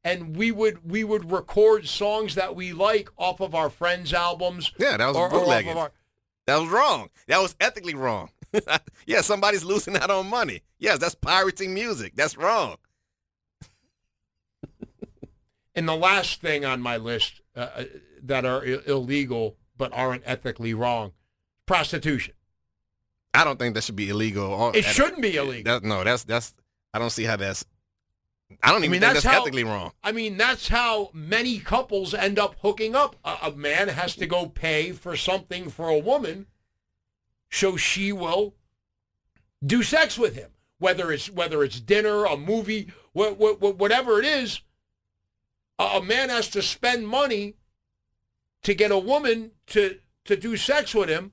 [0.09, 4.73] and we would we would record songs that we like off of our friends' albums.
[4.79, 5.73] Yeah, that was or, or bootlegging.
[5.73, 5.93] of our,
[6.47, 7.11] That was wrong.
[7.27, 8.31] That was ethically wrong.
[9.07, 10.63] yeah, somebody's losing out on money.
[10.79, 12.15] Yes, that's pirating music.
[12.17, 12.77] That's wrong.
[15.75, 17.85] and the last thing on my list uh, uh,
[18.23, 21.13] that are I- illegal but aren't ethically wrong,
[21.67, 22.35] prostitution.
[23.35, 24.47] I don't think that should be illegal.
[24.53, 25.73] or- It shouldn't be illegal.
[25.81, 26.55] That, no, that's that's.
[26.95, 27.65] I don't see how that's.
[28.63, 29.93] I don't I even mean, think that's that's, how- ethically wrong.
[30.03, 33.17] I mean, that's how many couples end up hooking up.
[33.25, 36.47] A, a man has to go pay for something for a woman,
[37.51, 38.55] so she will
[39.65, 40.51] do sex with him.
[40.79, 44.61] Whether it's whether it's dinner, a movie, wha- wha- whatever it is,
[45.79, 47.55] a, a man has to spend money
[48.63, 51.33] to get a woman to to do sex with him.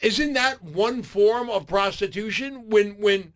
[0.00, 2.68] Isn't that one form of prostitution?
[2.68, 3.34] When when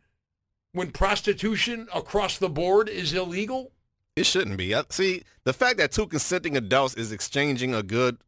[0.77, 3.73] when prostitution across the board is illegal?
[4.15, 4.74] It shouldn't be.
[4.90, 8.19] See, the fact that two consenting adults is exchanging a good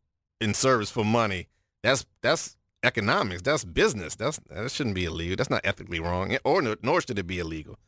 [0.40, 1.48] in service for money.
[1.82, 3.42] That's that's economics.
[3.42, 4.14] That's business.
[4.14, 5.36] That's that shouldn't be illegal.
[5.36, 7.78] That's not ethically wrong, eh, or nor should it be illegal.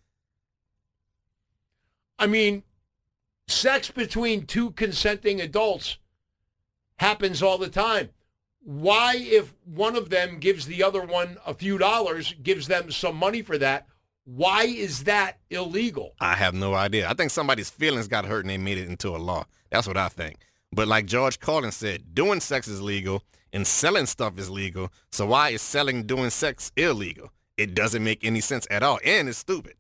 [2.19, 2.63] I mean,
[3.49, 5.99] sex between two consenting adults
[6.97, 8.11] happens all the time.
[8.63, 13.17] Why, if one of them gives the other one a few dollars, gives them some
[13.17, 13.87] money for that,
[14.37, 16.15] why is that illegal?
[16.21, 17.09] I have no idea.
[17.09, 19.45] I think somebody's feelings got hurt and they made it into a law.
[19.71, 20.39] That's what I think.
[20.73, 24.93] But like George Carlin said, doing sex is legal and selling stuff is legal.
[25.11, 27.33] So why is selling doing sex illegal?
[27.57, 29.75] It doesn't make any sense at all, and it's stupid.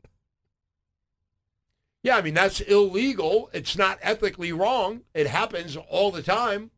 [2.03, 3.51] Yeah, I mean that's illegal.
[3.53, 5.03] It's not ethically wrong.
[5.15, 6.73] It happens all the time.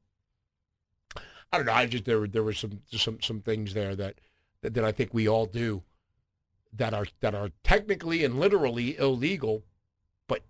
[1.16, 1.72] I don't know.
[1.72, 4.16] I just there there were some some some things there that
[4.60, 5.82] that, that I think we all do
[6.72, 9.64] that are that are technically and literally illegal,
[10.26, 10.42] but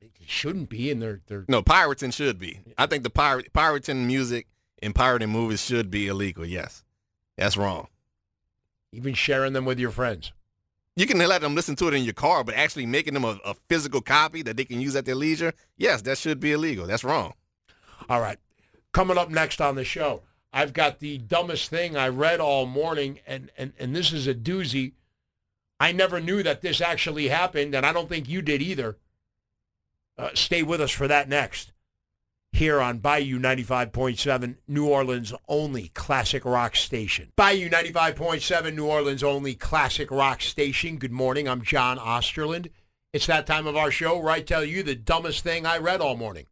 [0.00, 0.90] they shouldn't be.
[0.90, 2.60] And they're they're no pirating should be.
[2.78, 4.46] I think the pirate pirating music
[4.82, 6.44] and pirating movies should be illegal.
[6.44, 6.84] Yes,
[7.36, 7.88] that's wrong.
[8.92, 10.32] Even sharing them with your friends.
[10.94, 13.38] You can let them listen to it in your car, but actually making them a,
[13.46, 16.86] a physical copy that they can use at their leisure, yes, that should be illegal.
[16.86, 17.32] That's wrong.
[18.10, 18.38] All right.
[18.92, 20.20] Coming up next on the show,
[20.52, 24.34] I've got the dumbest thing I read all morning, and, and, and this is a
[24.34, 24.92] doozy.
[25.80, 28.98] I never knew that this actually happened, and I don't think you did either.
[30.18, 31.72] Uh, stay with us for that next.
[32.52, 37.32] Here on Bayou 95.7, New Orleans' only classic rock station.
[37.34, 40.98] Bayou 95.7, New Orleans' only classic rock station.
[40.98, 41.48] Good morning.
[41.48, 42.68] I'm John Osterland.
[43.14, 46.02] It's that time of our show where I tell you the dumbest thing I read
[46.02, 46.46] all morning.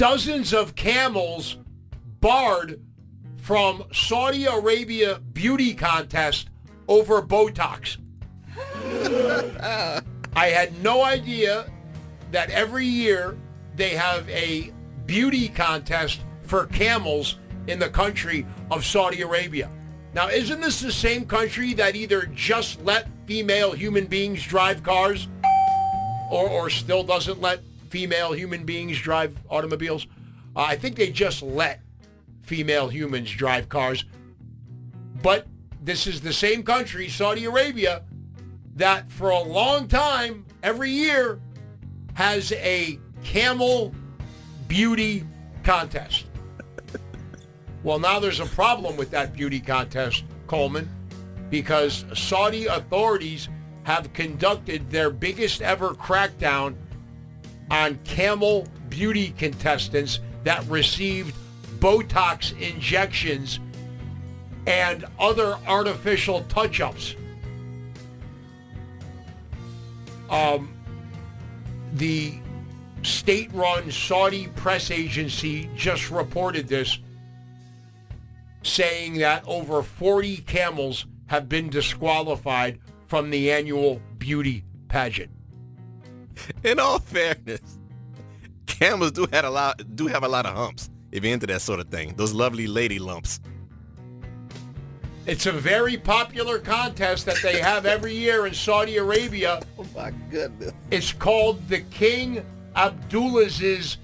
[0.00, 1.58] Dozens of camels
[2.20, 2.80] barred
[3.36, 6.48] from Saudi Arabia beauty contest
[6.88, 7.98] over Botox.
[10.34, 11.70] I had no idea
[12.30, 13.36] that every year
[13.76, 14.72] they have a
[15.04, 19.70] beauty contest for camels in the country of Saudi Arabia.
[20.14, 25.28] Now, isn't this the same country that either just let female human beings drive cars
[26.30, 27.60] or, or still doesn't let
[27.90, 30.06] female human beings drive automobiles.
[30.56, 31.80] Uh, I think they just let
[32.42, 34.04] female humans drive cars.
[35.22, 35.46] But
[35.82, 38.04] this is the same country, Saudi Arabia,
[38.76, 41.40] that for a long time, every year,
[42.14, 43.94] has a camel
[44.68, 45.26] beauty
[45.64, 46.26] contest.
[47.82, 50.88] well, now there's a problem with that beauty contest, Coleman,
[51.50, 53.48] because Saudi authorities
[53.82, 56.76] have conducted their biggest ever crackdown
[57.70, 61.34] on camel beauty contestants that received
[61.78, 63.60] Botox injections
[64.66, 67.14] and other artificial touch-ups.
[70.28, 70.72] Um,
[71.94, 72.38] the
[73.02, 76.98] state-run Saudi press agency just reported this,
[78.62, 85.30] saying that over 40 camels have been disqualified from the annual beauty pageant.
[86.64, 87.78] in all fairness,
[88.66, 91.62] camels do have a lot do have a lot of humps if you're into that
[91.62, 92.14] sort of thing.
[92.16, 93.40] Those lovely lady lumps.
[95.26, 99.60] It's a very popular contest that they have every year in Saudi Arabia.
[99.78, 100.72] Oh my goodness.
[100.90, 102.44] It's called the King
[102.76, 103.96] Abdullah's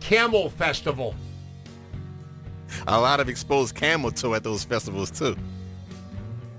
[0.00, 1.14] Camel Festival.
[2.86, 5.36] A lot of exposed camel toe at those festivals too.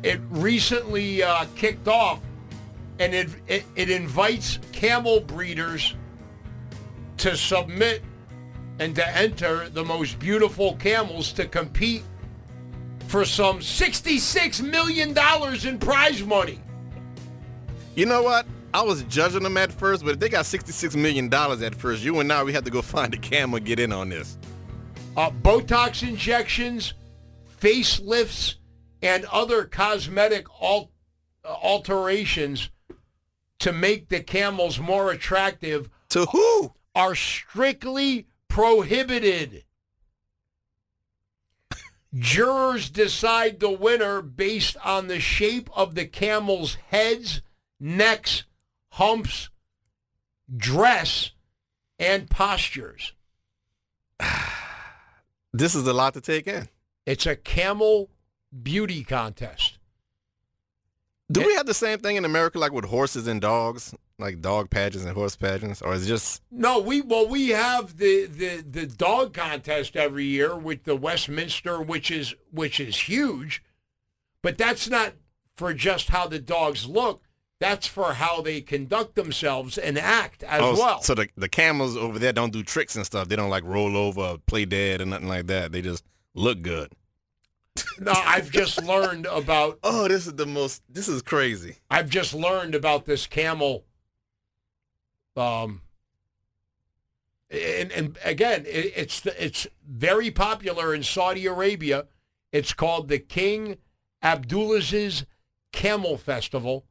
[0.02, 2.20] It recently uh, kicked off
[3.00, 5.96] and it, it, it invites camel breeders
[7.18, 8.04] to submit
[8.80, 12.04] and to enter the most beautiful camels to compete
[13.08, 15.16] for some $66 million
[15.68, 16.60] in prize money.
[17.96, 18.46] You know what?
[18.74, 22.20] I was judging them at first, but if they got $66 million at first, you
[22.20, 24.38] and I, we had to go find a camel get in on this.
[25.16, 26.94] Uh, Botox injections,
[27.62, 28.56] facelifts,
[29.02, 30.92] and other cosmetic al-
[31.46, 32.70] alterations
[33.60, 39.64] to make the camels more attractive to who are strictly prohibited.
[42.14, 47.42] Jurors decide the winner based on the shape of the camel's heads,
[47.80, 48.44] necks,
[48.92, 49.50] humps,
[50.56, 51.32] dress,
[52.00, 53.14] and postures.
[55.54, 56.68] This is a lot to take in.
[57.06, 58.10] It's a camel
[58.62, 59.75] beauty contest.
[61.32, 64.70] Do we have the same thing in America, like with horses and dogs, like dog
[64.70, 66.44] pageants and horse pageants, or is it just?
[66.52, 71.82] No, we well we have the the the dog contest every year with the Westminster,
[71.82, 73.64] which is which is huge,
[74.44, 75.14] but that's not
[75.56, 77.24] for just how the dogs look.
[77.60, 81.02] That's for how they conduct themselves and act as oh, well.
[81.02, 83.30] So the the camels over there don't do tricks and stuff.
[83.30, 85.72] They don't like roll over, play dead, or nothing like that.
[85.72, 86.04] They just
[86.36, 86.92] look good.
[88.00, 89.80] No, I've just learned about.
[89.84, 90.84] Oh, this is the most.
[90.90, 91.78] This is crazy.
[91.90, 93.86] I've just learned about this camel.
[95.36, 95.82] Um.
[97.50, 102.06] And, and again, it, it's it's very popular in Saudi Arabia.
[102.52, 103.78] It's called the King
[104.24, 105.26] Abdulaziz
[105.72, 106.86] Camel Festival,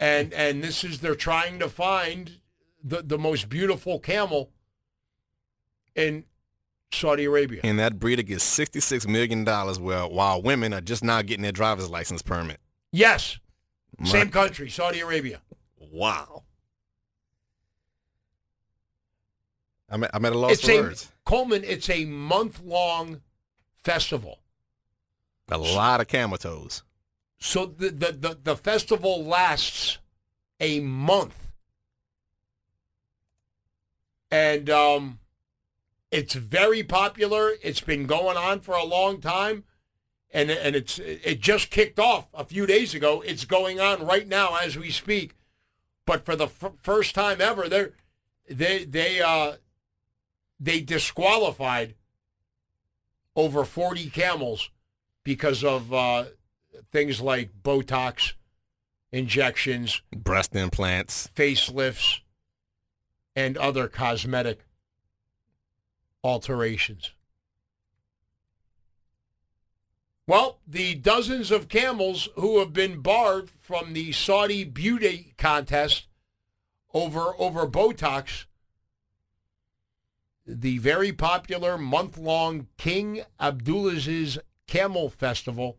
[0.00, 2.40] and and this is they're trying to find
[2.82, 4.50] the the most beautiful camel
[5.94, 6.24] in
[6.94, 7.60] Saudi Arabia.
[7.64, 11.90] And that breeder gets $66 million well, while women are just now getting their driver's
[11.90, 12.60] license permit.
[12.90, 13.38] Yes.
[13.98, 15.40] My- Same country, Saudi Arabia.
[15.78, 16.42] Wow.
[19.88, 21.12] I'm at, I'm at a loss it's for a words.
[21.24, 23.20] Coleman, it's a month long
[23.84, 24.38] festival.
[25.50, 26.82] A lot of camel toes.
[27.38, 29.98] So the, the, the, the festival lasts
[30.60, 31.50] a month.
[34.30, 35.18] And um,
[36.12, 37.52] it's very popular.
[37.62, 39.64] It's been going on for a long time.
[40.30, 43.22] And, and it's it just kicked off a few days ago.
[43.22, 45.34] It's going on right now as we speak.
[46.06, 47.88] But for the f- first time ever, they
[48.48, 49.56] they they uh,
[50.58, 51.96] they disqualified
[53.36, 54.70] over 40 camels
[55.22, 56.24] because of uh,
[56.90, 58.32] things like Botox
[59.12, 61.28] injections, Breast implants.
[61.36, 62.20] facelifts,
[63.36, 64.60] and other cosmetic
[66.22, 67.12] alterations.
[70.26, 76.06] Well, the dozens of camels who have been barred from the Saudi beauty contest
[76.94, 78.44] over over Botox,
[80.46, 85.78] the very popular month-long King Abdulaziz Camel Festival.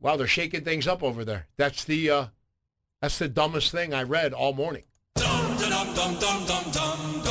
[0.00, 1.46] Wow, they're shaking things up over there.
[1.56, 2.26] That's the uh,
[3.00, 4.84] that's the dumbest thing I read all morning.